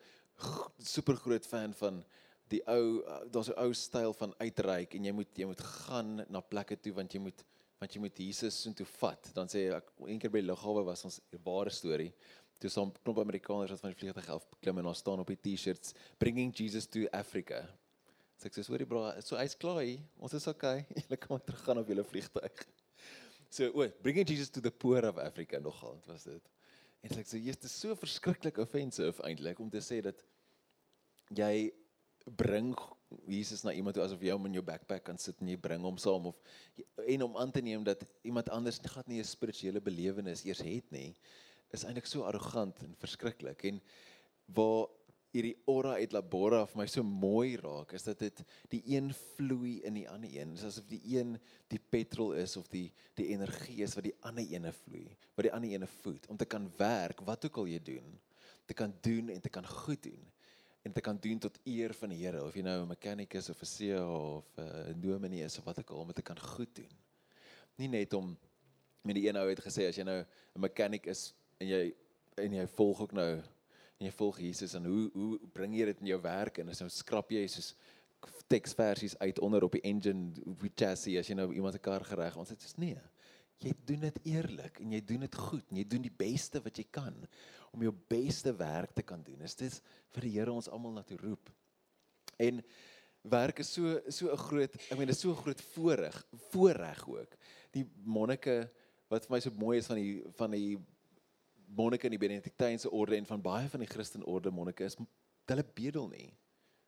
super 0.95 1.15
groot 1.15 1.45
fan 1.45 1.73
van 1.73 2.03
die 2.47 2.61
ou 2.67 3.03
daar's 3.31 3.49
'n 3.49 3.59
ou 3.59 3.73
styl 3.73 4.13
van 4.13 4.33
uitreik 4.37 4.93
en 4.93 5.05
jy 5.05 5.11
moet 5.11 5.37
jy 5.37 5.45
moet 5.45 5.61
gaan 5.61 6.25
na 6.29 6.39
plekke 6.39 6.79
toe 6.79 6.93
want 6.93 7.13
jy 7.13 7.19
moet 7.19 7.43
want 7.79 7.93
jy 7.93 7.99
moet 7.99 8.17
Jesus 8.17 8.61
so 8.61 8.71
toe 8.73 8.85
vat. 8.85 9.31
Dan 9.33 9.47
sê 9.47 9.67
ek 9.75 9.91
een 10.07 10.19
keer 10.19 10.31
by 10.31 10.41
die 10.41 10.49
lughawe 10.49 10.83
was 10.85 11.03
ons 11.03 11.19
'n 11.33 11.41
ware 11.43 11.69
storie. 11.69 12.13
Toe 12.59 12.69
so 12.69 12.85
'n 12.85 12.93
klomp 13.03 13.19
Amerikaners 13.19 13.71
wat 13.71 13.79
van 13.79 13.91
die 13.91 14.00
vliegtuig 14.00 14.29
af 14.29 14.45
klim 14.62 14.77
en 14.77 14.83
daar 14.83 14.95
staan 14.95 15.19
op 15.19 15.27
die 15.27 15.39
T-shirts 15.39 15.93
bringing 16.17 16.53
Jesus 16.55 16.88
to 16.88 17.07
Africa. 17.12 17.67
So 18.38 18.47
ek 18.47 18.55
sê 18.55 18.63
sorry 18.63 18.85
bro, 18.85 19.12
so 19.21 19.38
hy's 19.38 19.55
klaar 19.55 19.81
hier. 19.83 20.01
Ons 20.17 20.33
is 20.33 20.47
okay. 20.47 20.85
Julle 21.01 21.17
kan 21.17 21.43
terug 21.43 21.63
gaan 21.63 21.77
op 21.77 21.88
julle 21.88 22.03
vliegtuig. 22.03 22.65
So 23.50 23.71
o, 23.71 23.88
bringing 24.01 24.27
Jesus 24.27 24.50
to 24.50 24.62
the 24.62 24.71
poor 24.71 25.05
of 25.05 25.17
Africa 25.17 25.59
nogal, 25.59 25.95
wat 25.95 26.07
was 26.07 26.24
dit? 26.24 26.51
En 27.03 27.13
so 27.13 27.19
ek 27.19 27.27
sê 27.27 27.39
jy's 27.39 27.71
so 27.71 27.95
verskriklik 27.95 28.57
offensive 28.57 29.24
eintlik 29.24 29.59
om 29.59 29.69
te 29.69 29.83
sê 29.83 30.01
dat 30.01 30.24
jy 31.35 31.71
bring 32.25 32.74
Jesus 33.29 33.62
na 33.63 33.74
iemand 33.74 33.95
toe 33.95 34.03
asof 34.03 34.24
jy 34.25 34.33
hom 34.33 34.47
in 34.50 34.57
jou 34.57 34.63
backpack 34.65 35.03
kan 35.05 35.19
sit 35.21 35.38
en 35.41 35.51
jy 35.51 35.57
bring 35.62 35.83
hom 35.85 35.97
saam 36.01 36.31
of 36.31 36.39
en 37.05 37.25
om 37.27 37.38
aan 37.38 37.53
te 37.53 37.62
neem 37.62 37.84
dat 37.86 38.01
iemand 38.25 38.49
anders 38.49 38.80
glad 38.82 39.08
nie 39.08 39.19
'n 39.21 39.27
spirituele 39.30 39.82
belewenis 39.82 40.43
eers 40.45 40.63
het 40.65 40.91
nie 40.91 41.13
is 41.73 41.84
eintlik 41.84 42.06
so 42.06 42.23
arrogant 42.23 42.80
en 42.84 42.95
verskriklik. 42.99 43.63
En 43.63 43.82
waar 44.45 44.88
hierdie 45.36 45.56
aura 45.67 45.97
uit 45.99 46.13
labora 46.15 46.62
vir 46.65 46.80
my 46.80 46.86
so 46.88 47.04
mooi 47.04 47.58
raak 47.60 47.91
is 47.97 48.06
dat 48.08 48.19
dit 48.19 48.43
die 48.71 48.82
een 48.95 49.10
vloei 49.36 49.82
in 49.84 49.97
die 49.99 50.08
ander 50.10 50.32
een. 50.32 50.54
Is 50.56 50.63
asof 50.63 50.88
die 50.88 51.01
een 51.17 51.36
die 51.67 51.80
petrol 51.80 52.34
is 52.39 52.56
of 52.58 52.69
die 52.71 52.88
die 53.19 53.28
energie 53.34 53.82
is 53.84 53.95
wat 53.95 54.08
die 54.08 54.15
ander 54.21 54.45
ene 54.47 54.71
vloei 54.71 55.10
wat 55.36 55.49
die 55.49 55.51
ander 55.51 55.75
ene 55.75 55.89
voed 56.01 56.30
om 56.32 56.38
te 56.38 56.47
kan 56.47 56.69
werk 56.78 57.25
wat 57.28 57.49
ook 57.49 57.58
al 57.63 57.67
jy 57.73 57.82
doen 57.84 58.15
te 58.65 58.73
kan 58.73 58.93
doen 59.01 59.30
en 59.30 59.41
te 59.41 59.49
kan 59.49 59.67
goed 59.67 60.04
doen 60.04 60.32
en 60.82 60.91
te 60.91 61.01
kan 61.01 61.17
doen 61.19 61.39
tot 61.39 61.60
eer 61.63 61.93
van 61.93 62.10
die 62.10 62.19
Here. 62.21 62.43
Of 62.45 62.54
jy 62.54 62.62
nou 62.62 62.82
'n 62.82 62.88
mechanikus 62.88 63.49
of 63.49 63.62
'n 63.62 63.65
CEO 63.65 64.38
of 64.38 64.58
'n 64.58 65.01
dominee 65.01 65.43
is 65.43 65.58
of 65.58 65.63
wat 65.63 65.80
ook 65.80 65.89
al 65.89 65.99
om 65.99 66.08
dit 66.08 66.15
te 66.15 66.21
kan 66.21 66.39
goed 66.39 66.75
doen. 66.75 66.91
Nie 67.75 67.88
net 67.88 68.13
om 68.13 68.38
met 69.01 69.15
die 69.15 69.28
een 69.28 69.36
ou 69.36 69.49
het 69.49 69.60
gesê 69.60 69.88
as 69.88 69.95
jy 69.95 70.04
nou 70.04 70.25
'n 70.56 70.60
mechanic 70.60 71.06
is 71.06 71.34
en 71.60 71.68
jy 71.68 71.84
en 72.44 72.54
jy 72.54 72.65
volg 72.76 73.02
ook 73.06 73.13
nou 73.15 73.30
en 73.36 74.08
jy 74.08 74.12
volg 74.12 74.39
Jesus 74.44 74.76
en 74.76 74.86
hoe 74.86 75.10
hoe 75.13 75.39
bring 75.54 75.76
jy 75.76 75.86
dit 75.86 76.02
in 76.04 76.13
jou 76.13 76.22
werk 76.22 76.60
en 76.60 76.70
as 76.70 76.82
nou 76.84 76.89
skrap 76.89 77.32
jy 77.32 77.46
soos 77.48 77.76
teksversies 78.50 79.15
uit 79.22 79.39
onder 79.39 79.63
op 79.63 79.76
die 79.78 79.86
engine 79.86 80.34
op 80.46 80.62
die 80.62 80.74
chassis 80.76 81.20
as 81.20 81.30
jy 81.30 81.36
nou 81.36 81.52
iemand 81.54 81.78
se 81.78 81.80
kar 81.80 82.04
gereg 82.04 82.38
ons 82.38 82.52
sê 82.52 82.74
nee 82.82 83.00
jy 83.63 83.72
doen 83.88 84.08
dit 84.10 84.18
eerlik 84.34 84.82
en 84.84 84.91
jy 84.91 85.02
doen 85.02 85.24
dit 85.26 85.36
goed 85.36 85.70
en 85.72 85.80
jy 85.80 85.86
doen 85.88 86.04
die 86.04 86.18
beste 86.18 86.60
wat 86.63 86.78
jy 86.78 86.86
kan 86.91 87.15
om 87.76 87.84
jou 87.84 87.94
beste 88.10 88.54
werk 88.56 88.96
te 88.96 89.04
kan 89.04 89.24
doen. 89.24 89.44
Is 89.44 89.58
dit 89.60 89.80
vir 90.15 90.28
die 90.28 90.34
Here 90.38 90.54
ons 90.54 90.72
almal 90.72 90.96
na 90.96 91.04
toe 91.08 91.20
roep. 91.20 91.52
En 92.39 92.62
werk 93.36 93.60
is 93.63 93.72
so 93.74 94.00
so 94.10 94.32
'n 94.32 94.38
groot, 94.38 94.76
ek 94.76 94.98
meen 94.98 95.08
dit 95.08 95.15
is 95.15 95.22
so 95.22 95.32
'n 95.32 95.44
groot 95.44 95.62
voorreg, 95.76 96.26
voorreg 96.52 97.08
ook. 97.08 97.38
Die 97.72 97.86
monnike 98.04 98.70
wat 99.10 99.26
vir 99.26 99.36
my 99.36 99.39
so 99.39 99.52
mooi 99.52 99.78
is 99.78 99.88
van 99.88 99.98
die 99.98 100.24
van 100.38 100.52
die 100.52 100.78
monnike 101.67 102.08
in 102.08 102.15
die 102.15 102.21
Benediktynse 102.21 102.91
orde 102.91 103.15
en 103.15 103.25
van 103.25 103.41
baie 103.41 103.69
van 103.69 103.80
die 103.80 103.89
Christenorde 103.89 104.51
monnike 104.51 104.84
is 104.84 104.97
hulle 105.45 105.65
bedel 105.75 106.10
nie. 106.10 106.34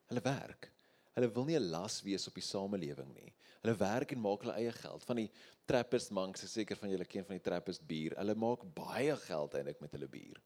Hulle 0.10 0.24
werk. 0.26 0.72
Hulle 1.18 1.30
wil 1.34 1.46
nie 1.46 1.58
'n 1.58 1.70
las 1.72 2.02
wees 2.04 2.28
op 2.28 2.36
die 2.36 2.46
samelewing 2.46 3.13
nie. 3.13 3.34
Hulle 3.63 3.76
werk 3.78 4.12
en 4.12 4.22
maak 4.22 4.42
hulle 4.42 4.54
eie 4.54 4.72
geld. 4.72 5.04
Van 5.04 5.16
die 5.16 5.32
Trappist 5.66 6.12
monks, 6.12 6.46
seker 6.52 6.76
van 6.76 6.90
julle 6.90 7.06
ken 7.06 7.26
van 7.26 7.36
die 7.36 7.44
Trappist 7.44 7.88
bier. 7.88 8.13
Hulle 8.18 8.36
maak 8.36 8.63
baie 8.76 9.16
geld 9.16 9.54
eintlik 9.54 9.82
met 9.82 9.92
hulle 9.92 10.08
bier 10.08 10.42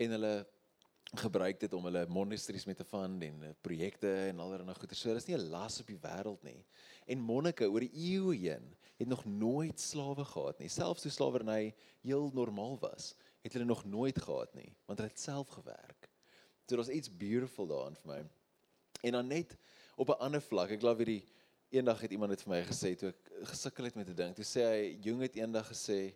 en 0.00 0.10
hulle 0.16 0.46
gebruik 1.20 1.58
dit 1.60 1.72
om 1.76 1.84
hulle 1.84 2.06
monasteries 2.08 2.64
mee 2.64 2.76
te 2.76 2.86
fund 2.88 3.20
en 3.26 3.42
eh, 3.44 3.52
projekte 3.60 4.08
en 4.30 4.40
allerlei 4.40 4.74
goeie. 4.78 4.96
So 4.96 5.12
dis 5.12 5.26
nie 5.28 5.36
'n 5.36 5.50
las 5.50 5.80
op 5.80 5.86
die 5.86 6.00
wêreld 6.00 6.42
nie. 6.42 6.64
En 7.06 7.20
monnike 7.20 7.68
oor 7.68 7.80
die 7.80 7.92
eeue 7.92 8.36
heen 8.36 8.74
het 8.96 9.08
nog 9.08 9.24
nooit 9.24 9.80
slawe 9.80 10.24
gehad 10.24 10.58
nie. 10.58 10.68
Selfs 10.68 11.02
toe 11.02 11.10
slawerny 11.10 11.74
heel 12.00 12.30
normaal 12.32 12.78
was, 12.80 13.14
het 13.42 13.52
hulle 13.52 13.66
nog 13.66 13.84
nooit 13.84 14.18
gehad 14.22 14.54
nie, 14.54 14.70
want 14.86 14.98
hulle 14.98 15.10
het 15.10 15.20
self 15.20 15.48
gewerk. 15.48 16.10
So 16.66 16.76
daar's 16.76 16.88
iets 16.88 17.10
beautiful 17.10 17.66
daarin 17.66 17.96
vir 18.00 18.08
my. 18.08 18.20
En 19.02 19.12
dan 19.18 19.26
net 19.26 19.56
op 19.96 20.08
'n 20.08 20.22
ander 20.24 20.42
vlak, 20.42 20.70
ek 20.70 20.80
glo 20.80 20.96
weer 20.96 21.06
die 21.06 21.24
eendag 21.70 22.00
het 22.00 22.12
iemand 22.12 22.30
dit 22.30 22.42
vir 22.42 22.50
my 22.54 22.62
gesê 22.64 22.96
toe 22.96 23.08
ek 23.08 23.48
gesukkel 23.50 23.84
het 23.84 23.94
met 23.94 24.08
'n 24.08 24.14
ding. 24.14 24.34
Toe 24.34 24.44
sê 24.44 24.62
hy, 24.62 24.98
"Jong 25.02 25.20
het 25.20 25.36
eendag 25.36 25.68
gesê, 25.68 26.14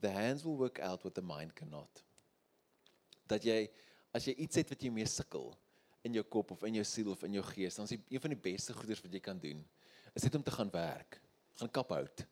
the 0.00 0.10
hands 0.10 0.42
will 0.42 0.56
work 0.56 0.78
out 0.78 1.02
what 1.02 1.14
the 1.14 1.22
mind 1.22 1.52
cannot." 1.52 2.04
dat 3.30 3.46
jy 3.46 3.64
as 4.16 4.26
jy 4.26 4.34
iets 4.42 4.60
het 4.60 4.72
wat 4.72 4.82
jy 4.82 4.90
mee 4.92 5.08
sukkel 5.08 5.52
in 6.06 6.16
jou 6.16 6.24
kop 6.32 6.54
of 6.54 6.64
in 6.66 6.80
jou 6.80 6.86
siel 6.88 7.12
of 7.12 7.22
in 7.26 7.36
jou 7.36 7.44
gees, 7.52 7.76
dan 7.76 7.86
is 7.86 7.98
een 7.98 8.22
van 8.22 8.32
die 8.32 8.42
beste 8.48 8.74
goeders 8.74 9.02
wat 9.04 9.12
jy 9.12 9.20
kan 9.22 9.38
doen. 9.38 9.60
Is 10.16 10.24
dit 10.24 10.34
om 10.34 10.42
te 10.42 10.54
gaan 10.54 10.70
werk, 10.72 11.18
gaan 11.60 11.70
kap 11.70 11.92
hout, 11.92 12.24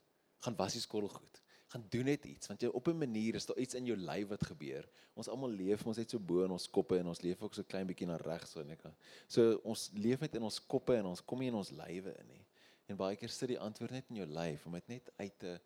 gaan 0.46 0.56
was 0.56 0.74
die 0.78 0.82
skottelgoed, 0.82 1.37
gaan 1.68 1.84
doen 1.92 2.06
net 2.08 2.24
iets 2.24 2.48
want 2.48 2.62
jy 2.64 2.68
op 2.72 2.88
'n 2.88 2.98
manier 2.98 3.34
is 3.34 3.46
daar 3.46 3.58
iets 3.58 3.74
in 3.74 3.86
jou 3.86 3.96
lyf 3.96 4.28
wat 4.28 4.46
gebeur. 4.46 4.88
Ons 5.14 5.28
almal 5.28 5.50
leef 5.50 5.86
ons 5.86 5.96
net 5.96 6.10
so 6.10 6.18
bo 6.18 6.44
in 6.44 6.50
ons 6.50 6.70
koppe 6.70 6.98
en 6.98 7.06
ons 7.06 7.20
leef 7.20 7.42
ook 7.42 7.54
so 7.54 7.62
klein 7.62 7.86
bietjie 7.86 8.06
na 8.06 8.16
regs 8.16 8.50
so 8.50 8.62
net. 8.62 8.82
So 9.26 9.60
ons 9.64 9.90
leef 9.94 10.20
net 10.20 10.34
in 10.34 10.42
ons 10.42 10.66
koppe 10.66 10.96
en 10.96 11.06
ons 11.06 11.24
kom 11.24 11.38
nie 11.38 11.48
in 11.48 11.54
ons 11.54 11.70
lywe 11.70 12.18
in 12.18 12.28
nie. 12.28 12.46
En 12.88 12.96
baie 12.96 13.16
keer 13.16 13.28
sit 13.28 13.48
die 13.48 13.58
antwoord 13.58 13.90
net 13.90 14.04
in 14.08 14.16
jou 14.16 14.26
lyf 14.26 14.66
om 14.66 14.72
dit 14.72 14.88
net 14.88 15.10
uit 15.16 15.38
te 15.38 15.60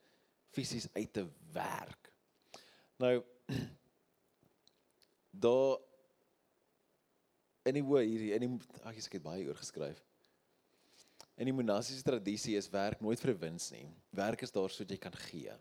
fisies 0.51 0.88
uit 0.95 1.12
te 1.12 1.27
werk. 1.53 2.12
Nou 2.99 3.23
daar 5.47 5.79
in 7.62 7.75
die 7.75 7.85
woord 7.85 8.09
hierdie 8.09 8.35
in 8.35 8.41
die 8.41 8.59
ag 8.83 8.97
ek 8.97 9.12
het 9.12 9.23
baie 9.23 9.47
oor 9.47 9.57
geskryf. 9.57 10.03
In 11.38 11.49
die 11.49 11.55
monastiese 11.55 12.03
tradisie 12.03 12.57
is 12.57 12.71
werk 12.71 13.01
nooit 13.01 13.21
vir 13.21 13.38
wins 13.38 13.71
nie. 13.71 13.87
Werk 14.11 14.43
is 14.43 14.51
daar 14.51 14.71
sodat 14.71 14.91
jy 14.91 14.99
kan 14.99 15.15
gee. 15.31 15.55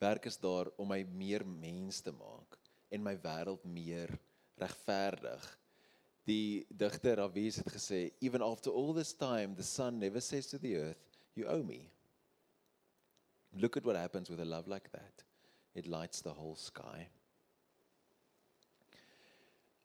Werk 0.00 0.24
is 0.30 0.38
daar 0.40 0.70
om 0.80 0.88
my 0.88 1.02
meer 1.04 1.44
mens 1.46 2.00
te 2.00 2.12
maak 2.16 2.56
en 2.88 3.02
my 3.04 3.12
wêreld 3.20 3.64
meer 3.68 4.12
regverdig. 4.60 5.44
Die 6.24 6.64
digter 6.68 7.18
Ravies 7.20 7.60
het 7.60 7.68
gesê 7.74 8.00
even 8.24 8.44
after 8.44 8.72
all 8.72 8.94
this 8.96 9.12
time 9.12 9.54
the 9.58 9.66
sun 9.66 9.98
never 10.00 10.22
says 10.24 10.48
to 10.48 10.58
the 10.58 10.72
earth 10.78 11.18
you 11.36 11.48
owe 11.48 11.62
me. 11.62 11.82
Look 13.52 13.76
at 13.76 13.84
what 13.84 13.96
happens 13.96 14.30
with 14.30 14.40
a 14.40 14.44
love 14.44 14.70
like 14.70 14.88
that. 14.90 15.24
It 15.74 15.86
lights 15.86 16.22
the 16.22 16.32
whole 16.32 16.56
sky. 16.56 17.08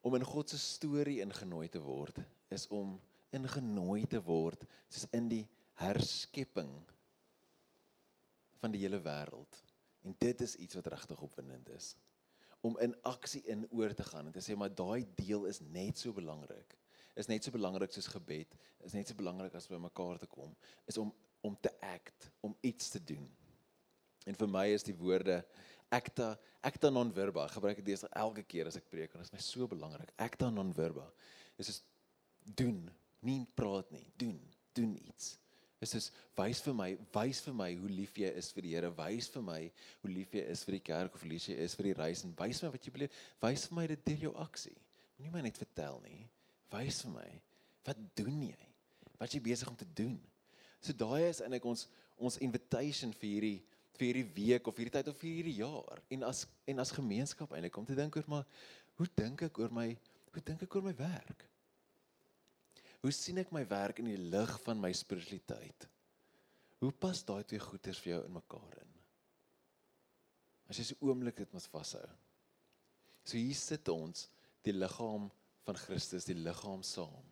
Om 0.02 0.16
in 0.16 0.24
God 0.24 0.50
se 0.50 0.58
storie 0.62 1.20
ingenooi 1.26 1.68
te 1.70 1.82
word 1.82 2.24
is 2.54 2.68
om 2.70 2.96
ingenooi 3.36 4.06
te 4.08 4.22
word 4.24 4.64
soos 4.88 5.10
in 5.18 5.28
die 5.28 5.44
herskepping 5.82 6.72
van 8.62 8.72
die 8.72 8.86
hele 8.86 9.02
wêreld. 9.04 9.65
En 10.06 10.16
dit 10.22 10.42
is 10.42 10.56
iets 10.62 10.78
wat 10.78 10.88
regtig 10.94 11.22
opwindend 11.22 11.70
is. 11.74 11.96
Om 12.66 12.78
in 12.82 12.96
aksie 13.06 13.42
in 13.50 13.66
oor 13.72 13.94
te 13.94 14.06
gaan 14.06 14.30
en 14.30 14.34
te 14.34 14.44
sê 14.44 14.58
maar 14.58 14.74
daai 14.74 15.06
deel 15.18 15.46
is 15.50 15.60
net 15.60 16.02
so 16.02 16.14
belangrik. 16.14 16.78
Is 17.16 17.30
net 17.32 17.46
so 17.46 17.54
belangrik 17.54 17.94
soos 17.96 18.10
gebed, 18.12 18.54
is 18.84 18.94
net 18.94 19.08
so 19.08 19.18
belangrik 19.18 19.54
as 19.56 19.70
by 19.72 19.80
mekaar 19.80 20.20
te 20.22 20.30
kom, 20.30 20.56
is 20.86 20.98
om 21.02 21.14
om 21.46 21.54
te 21.62 21.70
act, 21.86 22.32
om 22.42 22.56
iets 22.66 22.90
te 22.90 22.98
doen. 23.04 23.26
En 24.26 24.34
vir 24.34 24.50
my 24.50 24.64
is 24.74 24.86
die 24.88 24.96
woorde 24.98 25.44
acta 25.94 26.32
acta 26.66 26.90
non 26.90 27.12
verba 27.14 27.46
gebruik 27.54 27.84
ek 27.84 27.86
dit 27.86 28.06
elke 28.18 28.42
keer 28.50 28.66
as 28.66 28.80
ek 28.80 28.88
preek 28.90 29.14
en 29.14 29.22
dit 29.22 29.30
is 29.30 29.36
my 29.36 29.42
so 29.46 29.68
belangrik. 29.70 30.10
Acta 30.18 30.50
non 30.50 30.74
verba 30.74 31.06
is 31.62 31.70
is 31.70 31.84
doen, 32.58 32.82
nie 33.26 33.46
praat 33.58 33.92
nie, 33.94 34.06
doen, 34.18 34.40
doen 34.74 34.96
iets. 35.06 35.36
Dit 35.86 36.00
is 36.00 36.08
wys 36.34 36.60
vir 36.66 36.74
my, 36.74 36.88
wys 37.14 37.40
vir 37.46 37.54
my 37.54 37.68
hoe 37.78 37.90
lief 37.94 38.16
jy 38.18 38.32
is 38.40 38.48
vir 38.56 38.66
die 38.66 38.72
Here, 38.74 38.90
wys 38.98 39.28
vir 39.30 39.44
my 39.46 39.60
hoe 40.02 40.10
lief 40.10 40.34
jy 40.34 40.42
is 40.50 40.64
vir 40.66 40.80
die 40.80 40.86
kerk 40.88 41.18
of 41.18 41.26
lief 41.30 41.46
jy 41.52 41.58
is 41.62 41.76
vir 41.78 41.92
die 41.92 41.98
reis 42.00 42.24
en 42.26 42.34
wys 42.40 42.64
my 42.64 42.72
wat 42.74 42.88
jy 42.88 42.94
beleef, 42.96 43.20
wys 43.44 43.68
vir 43.70 43.78
my 43.78 43.86
dit 43.92 44.08
deur 44.10 44.24
jou 44.26 44.32
aksie. 44.42 44.74
Moenie 45.20 45.34
my 45.36 45.44
net 45.46 45.60
vertel 45.62 46.02
nie. 46.08 46.24
Wys 46.74 47.04
vir 47.06 47.14
my 47.14 47.28
wat 47.86 48.02
doen 48.18 48.42
jy? 48.48 48.70
Wat 49.22 49.38
jy 49.38 49.44
besig 49.46 49.70
om 49.70 49.78
te 49.78 49.86
doen? 49.96 50.18
So 50.82 50.98
daai 50.98 51.30
is 51.30 51.44
eintlik 51.46 51.70
ons 51.70 51.86
ons 52.18 52.42
invitation 52.42 53.14
vir 53.22 53.30
hierdie 53.30 53.58
vir 53.96 54.10
hierdie 54.10 54.30
week 54.36 54.68
of 54.68 54.80
hierdie 54.80 54.98
tyd 54.98 55.12
of 55.12 55.22
hierdie 55.24 55.60
jaar 55.62 56.02
en 56.12 56.26
as 56.28 56.48
en 56.68 56.82
as 56.82 56.96
gemeenskap 56.98 57.54
eintlik 57.54 57.78
om 57.78 57.86
te 57.88 57.96
dink 57.96 58.18
oor 58.18 58.32
maar 58.32 58.48
hoe 58.98 59.08
dink 59.22 59.46
ek 59.48 59.60
oor 59.62 59.72
my 59.76 59.92
hoe 60.34 60.44
dink 60.50 60.66
ek 60.66 60.76
oor 60.76 60.90
my 60.90 60.96
werk? 60.98 61.46
Hoe 63.06 63.14
sien 63.14 63.38
ek 63.38 63.52
my 63.54 63.62
werk 63.70 64.00
in 64.02 64.08
die 64.10 64.18
lig 64.18 64.52
van 64.64 64.80
my 64.82 64.90
spiritualiteit? 64.98 65.84
Hoe 66.82 66.90
pas 66.90 67.20
daai 67.22 67.44
twee 67.46 67.62
goeders 67.62 68.00
vir 68.02 68.16
jou 68.16 68.22
in 68.26 68.34
mekaar 68.34 68.78
in? 68.82 68.94
As 70.66 70.80
jy 70.80 70.88
so 70.88 71.06
oomblik 71.06 71.38
dit 71.38 71.52
moet 71.54 71.68
vashou. 71.70 72.08
So 73.22 73.38
hier 73.38 73.60
sit 73.60 73.92
ons, 73.94 74.24
die 74.66 74.74
liggaam 74.74 75.28
van 75.68 75.78
Christus, 75.78 76.26
die 76.26 76.38
liggaam 76.40 76.82
saam. 76.82 77.28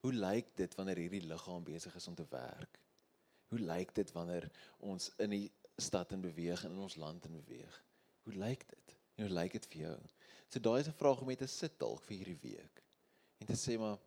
Hoe 0.00 0.14
lyk 0.16 0.54
dit 0.56 0.76
wanneer 0.78 1.02
hierdie 1.02 1.20
liggaam 1.26 1.66
besig 1.66 1.98
is 2.00 2.08
om 2.08 2.16
te 2.16 2.24
werk? 2.30 2.78
Hoe 3.52 3.60
lyk 3.60 3.92
dit 3.98 4.12
wanneer 4.16 4.46
ons 4.80 5.10
in 5.20 5.34
die 5.36 5.50
stad 5.76 6.14
in 6.16 6.24
beweeg 6.24 6.64
en 6.64 6.72
in 6.72 6.86
ons 6.86 6.96
land 6.96 7.28
in 7.28 7.36
beweeg? 7.36 7.76
Hoe 8.24 8.38
lyk 8.46 8.64
dit? 8.70 8.96
En 9.18 9.28
hoe 9.28 9.36
lyk 9.42 9.58
dit 9.58 9.68
vir 9.74 9.84
jou? 9.90 9.98
So 10.48 10.64
daai 10.70 10.80
is 10.80 10.88
'n 10.88 10.96
vraag 11.02 11.20
om 11.20 11.28
mee 11.28 11.36
te 11.36 11.50
sit 11.58 11.76
dalk 11.76 12.00
vir 12.08 12.16
hierdie 12.16 12.40
week. 12.48 12.82
En 13.44 13.46
te 13.52 13.60
sê 13.60 13.76
maar 13.76 14.00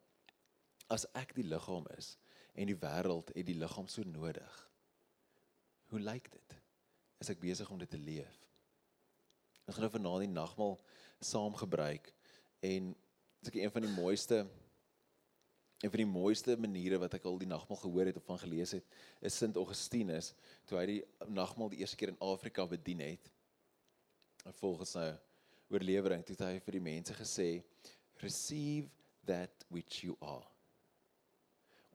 as 0.91 1.06
ek 1.17 1.34
die 1.38 1.45
liggaam 1.48 1.86
is 1.98 2.15
en 2.56 2.69
die 2.69 2.78
wêreld 2.80 3.32
het 3.36 3.48
die 3.48 3.58
liggaam 3.58 3.88
so 3.91 4.06
nodig. 4.08 4.60
Hoe 5.91 6.02
lyk 6.02 6.30
dit? 6.32 6.58
Is 7.21 7.32
ek 7.32 7.41
besig 7.41 7.69
om 7.71 7.80
dit 7.82 7.89
te 7.89 8.00
leef? 8.00 8.38
Ons 9.65 9.78
gaan 9.78 9.88
nou 9.88 9.95
vanaand 9.95 10.28
die 10.28 10.36
nagmaal 10.36 10.78
saam 11.24 11.56
gebruik 11.58 12.12
en 12.65 12.93
dit 13.45 13.56
is 13.56 13.63
een 13.63 13.74
van 13.74 13.86
die 13.88 13.95
mooiste 13.95 14.45
een 15.84 15.91
van 15.91 16.00
die 16.00 16.08
mooiste 16.08 16.56
maniere 16.58 16.98
wat 17.02 17.17
ek 17.17 17.26
al 17.28 17.38
die 17.41 17.50
nagmaal 17.50 17.78
gehoor 17.82 18.08
het 18.10 18.17
of 18.17 18.26
van 18.26 18.39
gelees 18.39 18.71
het, 18.78 18.86
is 19.19 19.36
Sint 19.38 19.58
Augustinus 19.60 20.32
toe 20.65 20.80
hy 20.80 20.86
die 20.93 21.02
nagmaal 21.36 21.69
die 21.74 21.82
eerste 21.84 22.00
keer 22.00 22.13
in 22.13 22.24
Afrika 22.24 22.65
bedien 22.69 23.04
het. 23.04 23.28
En 24.48 24.56
volgens 24.62 24.95
sy 24.95 25.06
oorlewering 25.74 26.24
het 26.26 26.45
hy 26.48 26.58
vir 26.63 26.80
die 26.80 26.86
mense 26.88 27.17
gesê 27.19 27.50
receive 28.24 28.89
that 29.28 29.67
which 29.69 30.02
you 30.06 30.15
are 30.21 30.54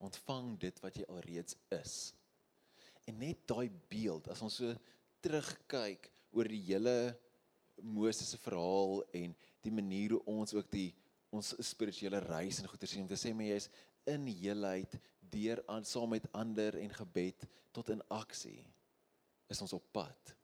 ontvang 0.01 0.55
dit 0.61 0.81
wat 0.83 0.97
jy 0.97 1.05
alreeds 1.09 1.57
is. 1.77 1.95
En 3.09 3.19
net 3.21 3.45
daai 3.49 3.69
beeld 3.91 4.29
as 4.31 4.41
ons 4.45 4.59
so 4.61 4.73
terugkyk 5.21 6.09
oor 6.33 6.49
die 6.49 6.63
hele 6.69 6.95
Moses 7.81 8.33
se 8.33 8.39
verhaal 8.41 9.01
en 9.17 9.33
die 9.65 9.73
manier 9.73 10.15
hoe 10.15 10.23
ons 10.29 10.53
ook 10.57 10.69
die 10.73 10.89
ons 11.31 11.53
spirituele 11.63 12.19
reis 12.25 12.59
en 12.59 12.67
goeie 12.67 12.89
sien 12.89 13.05
om 13.05 13.09
te 13.09 13.19
sê 13.19 13.31
maar 13.33 13.47
jy's 13.47 13.69
in 14.09 14.25
heelheid 14.27 14.97
deur 15.31 15.61
aan 15.71 15.85
saam 15.87 16.11
met 16.11 16.27
ander 16.35 16.75
en 16.81 16.91
gebed 16.97 17.45
tot 17.71 17.91
in 17.93 18.03
aksie 18.11 18.59
is 19.51 19.61
ons 19.63 19.73
op 19.77 19.85
pad. 19.95 20.35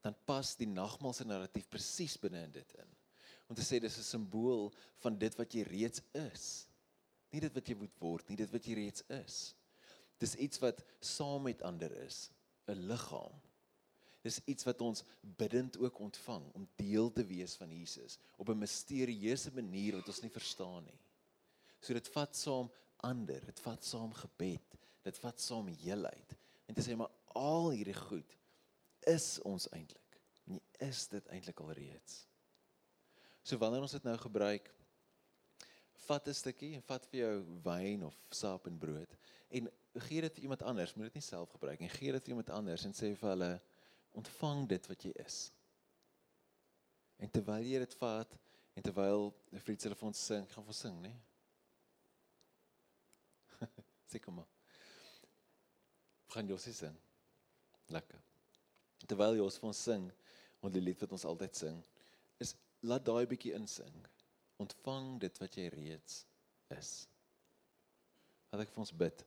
Dan 0.00 0.16
pas 0.24 0.54
die 0.56 0.68
nagmaal 0.68 1.12
se 1.16 1.26
narratief 1.28 1.68
presies 1.68 2.16
binne 2.20 2.40
in 2.46 2.54
dit 2.54 2.74
in. 2.80 2.96
Om 3.50 3.58
te 3.58 3.64
sê 3.66 3.80
dis 3.80 3.98
'n 3.98 4.06
simbool 4.06 4.72
van 5.02 5.18
dit 5.18 5.34
wat 5.36 5.54
jy 5.54 5.64
reeds 5.68 6.00
is 6.14 6.66
Nie 7.30 7.40
dit 7.40 7.54
wat 7.54 7.68
jy 7.68 7.76
moet 7.78 7.94
word, 8.02 8.28
nie 8.28 8.38
dit 8.40 8.50
wat 8.50 8.66
jy 8.66 8.74
reeds 8.74 9.04
is. 9.20 9.38
Dis 10.20 10.34
iets 10.36 10.60
wat 10.60 10.82
saam 11.00 11.46
met 11.46 11.62
ander 11.62 11.92
is, 12.04 12.30
'n 12.68 12.86
liggaam. 12.90 13.40
Dis 14.22 14.40
iets 14.44 14.66
wat 14.68 14.80
ons 14.84 15.04
bidend 15.20 15.78
ook 15.78 15.98
ontvang 15.98 16.44
om 16.52 16.68
deel 16.76 17.12
te 17.12 17.24
wees 17.24 17.54
van 17.56 17.70
Jesus 17.72 18.18
op 18.36 18.48
'n 18.48 18.58
misterieuse 18.58 19.50
manier 19.52 19.96
wat 19.96 20.08
ons 20.08 20.20
nie 20.20 20.30
verstaan 20.30 20.84
nie. 20.84 21.00
So 21.80 21.94
dit 21.94 22.08
vat 22.08 22.36
saam 22.36 22.70
ander, 22.96 23.40
dit 23.44 23.60
vat 23.60 23.84
saam 23.84 24.12
gebed, 24.12 24.76
dit 25.02 25.18
vat 25.18 25.40
saam 25.40 25.66
heelheid. 25.66 26.36
En 26.66 26.74
dit 26.74 26.84
sê 26.84 26.96
maar 26.96 27.10
al 27.34 27.70
hierdie 27.70 27.96
goed 27.96 28.36
is 29.08 29.38
ons 29.48 29.68
eintlik. 29.72 30.20
Nie 30.44 30.62
is 30.78 31.06
dit 31.08 31.26
eintlik 31.32 31.60
alreeds. 31.60 32.26
So 33.42 33.56
wanneer 33.56 33.80
ons 33.80 33.96
dit 33.96 34.04
nou 34.04 34.16
gebruik 34.20 34.68
vat 36.06 36.28
'n 36.28 36.34
stukkie 36.34 36.74
en 36.74 36.82
vat 36.82 37.06
vir 37.06 37.20
jou 37.20 37.60
wyn 37.64 38.04
of 38.04 38.16
sap 38.30 38.66
en 38.66 38.78
brood 38.78 39.16
en 39.50 39.70
gee 40.06 40.20
dit 40.20 40.34
vir 40.34 40.42
iemand 40.42 40.62
anders, 40.62 40.94
moet 40.94 41.10
dit 41.10 41.18
nie 41.18 41.24
self 41.24 41.50
gebruik 41.50 41.80
nie. 41.82 41.88
Gee 41.90 42.12
dit 42.12 42.22
vir 42.22 42.34
iemand 42.34 42.50
anders 42.54 42.84
en 42.86 42.94
sê 42.94 43.10
vir 43.18 43.32
hulle 43.32 43.50
ontvang 44.18 44.68
dit 44.70 44.86
wat 44.90 45.06
jy 45.06 45.10
is. 45.24 45.40
En 47.18 47.30
terwyl 47.30 47.66
jy 47.66 47.80
dit 47.82 47.96
vat 48.00 48.38
en 48.78 48.86
terwyl 48.86 49.34
'n 49.52 49.58
vriend 49.64 49.82
hulle 49.82 49.98
vir 49.98 50.08
ons 50.08 50.24
sing, 50.26 50.46
gaan 50.52 50.66
ons 50.66 50.80
sing, 50.86 51.00
né? 51.02 51.12
Sê 54.10 54.18
kom 54.22 54.34
maar. 54.34 54.48
Gaan 56.30 56.48
jy 56.48 56.58
sing? 56.58 56.96
Lekker. 57.88 58.22
Terwyl 59.06 59.34
jy 59.34 59.42
ons 59.42 59.58
vir 59.58 59.68
ons 59.68 59.82
sing, 59.82 60.12
want 60.62 60.74
die 60.74 60.82
lied 60.82 61.00
wat 61.00 61.12
ons 61.12 61.24
altyd 61.24 61.56
sing, 61.56 61.84
is 62.38 62.54
laat 62.80 63.04
daai 63.04 63.26
bietjie 63.26 63.54
insing 63.58 64.06
ontvang 64.60 65.18
dit 65.24 65.40
wat 65.42 65.56
jy 65.56 65.68
reeds 65.72 66.24
is. 66.76 66.90
Laat 68.50 68.64
ek 68.66 68.72
vir 68.74 68.82
ons 68.84 68.96
bid. 69.02 69.24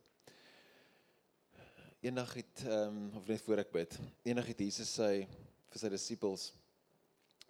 Eendag 2.04 2.34
het 2.36 2.66
ehm 2.68 2.98
um, 3.00 3.06
of 3.20 3.30
net 3.32 3.42
voor 3.46 3.64
ek 3.64 3.72
bid, 3.72 3.96
eendag 4.28 4.50
het 4.52 4.66
Jesus 4.66 4.92
sy 5.00 5.24
vir 5.74 5.82
sy 5.82 5.90
disippels 5.90 6.50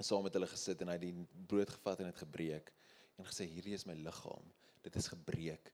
saam 0.04 0.24
met 0.26 0.36
hulle 0.38 0.50
gesit 0.50 0.82
en 0.82 0.91
hy 0.91 0.98
het 0.98 1.06
die 1.06 1.48
brood 1.50 1.69
gevat 1.69 2.02
en 2.02 2.10
dit 2.10 2.22
gebreek 2.24 2.69
en 3.17 3.28
gesê 3.30 3.48
hierdie 3.50 3.76
is 3.78 3.86
my 3.89 3.96
liggaam. 3.98 4.46
Dit 4.84 4.96
is 5.00 5.10
gebreek 5.12 5.72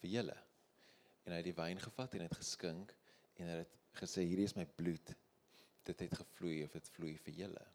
vir 0.00 0.14
julle. 0.16 0.36
En 1.24 1.34
hy 1.34 1.40
het 1.40 1.48
die 1.48 1.56
wyn 1.56 1.82
gevat 1.82 2.16
en 2.16 2.24
dit 2.26 2.38
geskink 2.40 2.94
en 3.40 3.50
hy 3.50 3.58
het 3.62 3.76
gesê 4.00 4.24
hierdie 4.26 4.48
is 4.48 4.56
my 4.58 4.66
bloed. 4.78 5.14
Dit 5.86 6.02
het 6.06 6.18
gevloei 6.22 6.64
of 6.66 6.74
dit 6.76 6.90
vloei 6.96 7.14
vir 7.26 7.44
julle. 7.44 7.66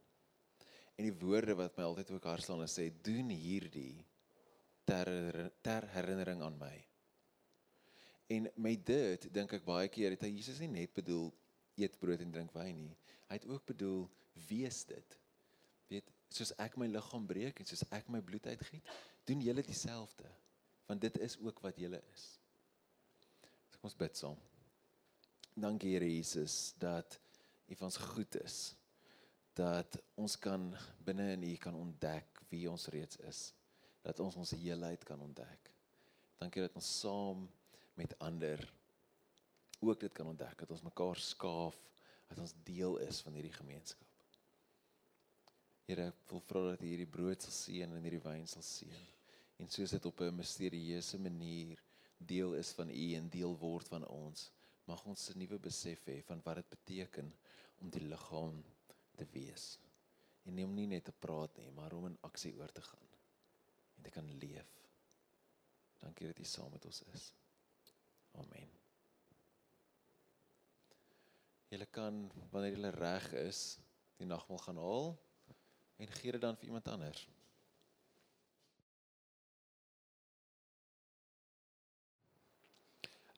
En 0.95 1.08
die 1.08 1.15
woorde 1.19 1.55
wat 1.60 1.75
my 1.77 1.88
altyd 1.89 2.12
ook 2.15 2.27
hartslaan 2.29 2.63
is 2.63 2.75
sê 2.77 2.88
doen 3.03 3.31
hierdie 3.34 4.05
ter 4.88 5.10
ter 5.65 5.88
herinnering 5.95 6.43
aan 6.45 6.58
my. 6.60 6.75
En 8.36 8.47
met 8.55 8.86
dit 8.88 9.27
dink 9.34 9.53
ek 9.58 9.65
baie 9.67 9.89
keer 9.91 10.15
het 10.15 10.23
hy 10.25 10.31
Jesus 10.38 10.62
nie 10.63 10.71
net 10.71 10.93
bedoel 10.95 11.27
eet 11.75 11.97
brood 11.99 12.21
en 12.23 12.31
drink 12.31 12.53
wyn 12.55 12.79
nie. 12.88 12.95
Hy 13.27 13.39
het 13.39 13.47
ook 13.49 13.65
bedoel 13.73 14.05
wees 14.47 14.84
dit. 14.89 15.17
Weet 15.91 16.10
soos 16.34 16.53
ek 16.62 16.77
my 16.81 16.88
liggaam 16.89 17.27
breek 17.27 17.60
en 17.60 17.69
soos 17.69 17.84
ek 17.95 18.08
my 18.12 18.21
bloed 18.25 18.47
uitgiet, 18.47 18.88
doen 19.27 19.43
julle 19.43 19.63
dieselfde. 19.65 20.31
Want 20.89 21.03
dit 21.03 21.19
is 21.25 21.38
ook 21.41 21.60
wat 21.65 21.77
julle 21.81 21.99
is. 22.13 22.25
So 23.69 23.81
kom 23.81 23.89
ons 23.91 23.99
bid 23.99 24.17
saam. 24.17 24.39
Dankie 25.55 25.95
Here 25.95 26.08
Jesus 26.10 26.73
dat 26.79 27.19
U 27.65 27.73
vir 27.73 27.88
ons 27.88 27.97
goed 28.13 28.36
is 28.43 28.58
dat 29.56 29.98
ons 30.20 30.36
kan 30.39 30.68
binne 31.06 31.32
in 31.36 31.44
U 31.48 31.54
kan 31.62 31.76
ontdek 31.76 32.41
wie 32.52 32.65
ons 32.70 32.88
reeds 32.91 33.20
is. 33.24 33.54
Dat 34.04 34.20
ons 34.20 34.36
ons 34.36 34.52
heelheid 34.52 35.04
kan 35.08 35.22
ontdek. 35.22 35.72
Dankie 36.38 36.65
dat 36.65 36.76
ons 36.76 36.89
saam 37.00 37.46
met 37.96 38.18
ander 38.20 38.60
ook 39.80 40.00
dit 40.00 40.12
kan 40.12 40.28
ontdek 40.28 40.60
dat 40.60 40.72
ons 40.72 40.84
mekaar 40.84 41.20
skaaf, 41.20 41.78
dat 42.28 42.39
ons 42.41 42.56
deel 42.68 42.98
is 43.06 43.22
van 43.24 43.38
hierdie 43.38 43.54
gemeenskap. 43.56 44.04
Here, 45.86 46.10
ek 46.10 46.32
wil 46.32 46.41
vra 46.50 46.63
dat 46.72 46.82
U 46.82 46.89
hierdie 46.89 47.10
brood 47.10 47.44
sal 47.46 47.54
seën 47.54 47.91
en 47.94 48.04
hierdie 48.04 48.24
wyn 48.24 48.48
sal 48.50 48.65
seën. 48.65 49.04
En 49.62 49.70
soos 49.72 49.94
dit 49.94 50.06
op 50.10 50.22
'n 50.22 50.36
misterieuse 50.36 51.20
manier 51.22 51.80
deel 52.18 52.56
is 52.58 52.72
van 52.74 52.89
U 52.89 53.06
en 53.15 53.30
deel 53.30 53.54
word 53.58 53.88
van 53.88 54.08
ons, 54.08 54.52
mag 54.86 55.06
ons 55.06 55.30
'n 55.30 55.38
nuwe 55.38 55.60
besef 55.60 56.04
hê 56.06 56.24
van 56.24 56.41
wat 56.44 56.56
dit 56.56 56.70
beteken 56.70 57.34
om 57.80 57.89
die 57.89 58.02
liggaam 58.02 58.63
te 59.15 59.28
wees. 59.32 59.75
En 60.45 60.54
nie 60.54 60.65
om 60.65 60.73
nie 60.73 60.88
net 60.88 61.06
te 61.08 61.12
praat 61.12 61.58
nie, 61.58 61.71
maar 61.71 61.93
om 61.93 62.06
in 62.10 62.17
aksie 62.28 62.54
oor 62.58 62.71
te 62.71 62.82
gaan 62.82 63.13
en 63.95 64.04
te 64.04 64.12
kan 64.13 64.28
leef. 64.39 64.71
Dankie 66.04 66.28
dat 66.28 66.39
U 66.39 66.45
saam 66.45 66.71
met 66.71 66.86
ons 66.86 67.01
is. 67.13 67.30
Amen. 68.32 68.69
Julle 71.71 71.86
kan 71.86 72.19
wanneer 72.51 72.75
julle 72.75 72.91
reg 72.93 73.32
is, 73.41 73.62
die 74.19 74.28
nagmaal 74.28 74.62
gaan 74.67 74.78
haal 74.78 75.10
en 75.95 76.12
gee 76.19 76.32
dit 76.32 76.41
dan 76.41 76.58
vir 76.60 76.69
iemand 76.69 76.88
anders. 76.91 77.23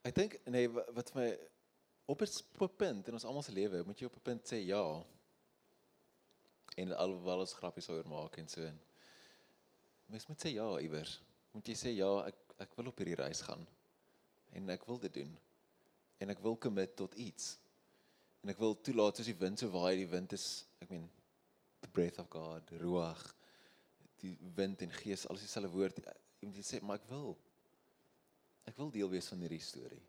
Ek 0.08 0.16
dink 0.16 0.38
nee 0.48 0.70
wat 0.72 1.14
my 1.18 1.28
op 2.08 2.22
'n 2.22 2.76
punt 2.78 3.08
in 3.08 3.14
ons 3.14 3.26
almal 3.26 3.44
se 3.44 3.52
lewe 3.52 3.84
moet 3.84 4.00
jy 4.00 4.08
op 4.08 4.16
'n 4.16 4.28
punt 4.30 4.52
sê 4.52 4.60
ja. 4.64 4.84
En 6.78 6.94
alhoewel 6.94 7.44
ons 7.46 7.56
grappies 7.58 7.90
oor 7.90 8.06
maak 8.10 8.38
en 8.42 8.50
so 8.52 8.66
en 8.66 8.78
mens 10.14 10.28
moet 10.30 10.44
sê 10.44 10.54
ja 10.54 10.68
iewers. 10.80 11.18
Moet 11.56 11.72
jy 11.74 11.78
sê 11.78 11.94
ja, 11.98 12.10
ek 12.30 12.44
ek 12.64 12.74
wil 12.78 12.90
op 12.90 13.02
hierdie 13.02 13.18
reis 13.20 13.44
gaan. 13.46 13.66
En 14.58 14.70
ek 14.74 14.86
wil 14.90 15.00
dit 15.02 15.14
doen. 15.20 15.34
En 16.24 16.34
ek 16.34 16.42
wil 16.42 16.58
commit 16.58 16.96
tot 16.98 17.14
iets. 17.22 17.56
En 18.42 18.54
ek 18.54 18.62
wil 18.62 18.78
toelaat 18.82 19.20
soos 19.20 19.30
die 19.30 19.38
wind 19.38 19.62
so 19.62 19.70
waai, 19.74 19.98
die 20.00 20.10
wind 20.10 20.34
is, 20.34 20.48
ek 20.82 20.90
meen 20.94 21.06
the 21.84 21.90
breath 21.94 22.18
of 22.22 22.30
God, 22.34 22.72
ruach, 22.82 23.24
die 24.24 24.34
wind 24.58 24.82
en 24.82 24.94
gees, 24.98 25.28
alles 25.30 25.46
dieselfde 25.46 25.70
woord. 25.74 26.02
Jy 26.42 26.50
moet 26.50 26.66
sê, 26.66 26.82
maar 26.82 27.02
ek 27.02 27.10
wil. 27.12 27.36
Ek 28.68 28.78
wil 28.80 28.90
deel 28.94 29.12
wees 29.12 29.30
van 29.30 29.44
hierdie 29.46 29.62
storie. 29.64 30.04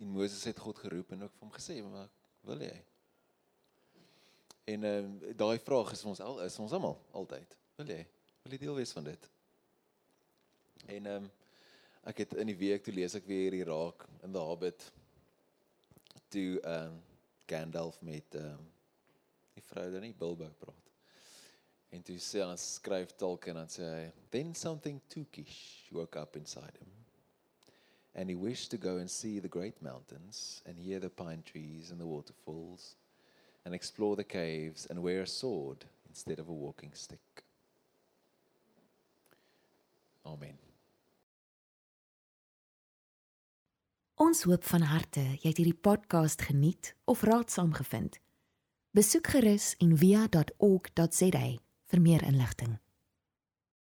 En 0.00 0.10
Moses 0.10 0.42
het 0.48 0.58
God 0.58 0.80
geroep 0.82 1.12
en 1.14 1.26
ook 1.26 1.36
vir 1.36 1.46
hom 1.46 1.54
gesê, 1.54 1.78
maar 1.84 2.08
wil 2.48 2.64
jy? 2.64 2.74
En 4.64 4.84
ehm 4.84 5.16
uh, 5.22 5.36
daai 5.36 5.58
vraag 5.58 5.92
is 5.92 6.04
ons 6.04 6.20
al 6.20 6.42
is 6.42 6.58
ons 6.58 6.72
almal 6.72 6.96
altyd. 7.12 7.56
Wil 7.76 7.90
jy? 7.92 8.02
Wil 8.42 8.54
jy 8.56 8.60
deel 8.62 8.78
wees 8.78 8.92
van 8.96 9.04
dit? 9.04 9.30
En 10.86 11.06
ehm 11.06 11.24
um, 11.24 11.32
ek 12.04 12.18
het 12.20 12.34
in 12.36 12.50
die 12.50 12.60
week 12.60 12.84
toe 12.84 12.92
lees 12.92 13.16
ek 13.16 13.24
weer 13.28 13.54
hier 13.56 13.68
raak 13.68 14.04
in 14.22 14.32
the 14.32 14.40
Hobbit 14.40 14.86
toe 16.32 16.60
ehm 16.60 16.94
um, 16.94 17.02
Gandalf 17.48 18.00
met 18.00 18.40
ehm 18.40 18.56
um, 18.56 18.72
die 19.54 19.66
vrou 19.68 19.86
dan 19.92 20.02
nie 20.02 20.16
Bilbo 20.16 20.48
praat. 20.58 20.90
En 21.94 22.02
toe 22.02 22.16
sê 22.18 22.40
hy 22.42 22.56
skryf 22.58 23.12
Tolkien 23.20 23.60
en 23.60 23.70
sê 23.70 23.90
then 24.30 24.54
something 24.54 25.00
tookish 25.12 25.92
woke 25.92 26.18
up 26.18 26.36
inside 26.36 26.80
him. 26.80 26.90
And 28.14 28.30
he 28.30 28.36
wished 28.36 28.70
to 28.70 28.78
go 28.78 28.96
and 28.98 29.10
see 29.10 29.40
the 29.40 29.48
great 29.48 29.82
mountains 29.82 30.62
and 30.66 30.78
hear 30.78 31.00
the 31.00 31.10
pine 31.10 31.42
trees 31.42 31.90
and 31.90 32.00
the 32.00 32.06
waterfalls 32.06 32.94
and 33.64 33.74
explore 33.74 34.16
the 34.16 34.24
caves 34.24 34.86
and 34.86 35.02
wear 35.02 35.22
a 35.22 35.26
sword 35.26 35.84
instead 36.08 36.38
of 36.38 36.48
a 36.48 36.52
walking 36.52 36.90
stick. 36.94 37.44
Amen. 40.24 40.58
Ons 44.14 44.44
hoop 44.46 44.64
van 44.64 44.86
harte 44.86 45.20
jy 45.20 45.50
het 45.50 45.58
hierdie 45.58 45.80
podcast 45.80 46.44
geniet 46.46 46.94
of 47.04 47.24
raadsaam 47.26 47.74
gevind. 47.74 48.20
Besoek 48.94 49.26
gerus 49.34 49.74
en 49.82 49.96
via.ok.za 49.98 51.46
vir 51.90 52.00
meer 52.00 52.22
inligting. 52.22 52.78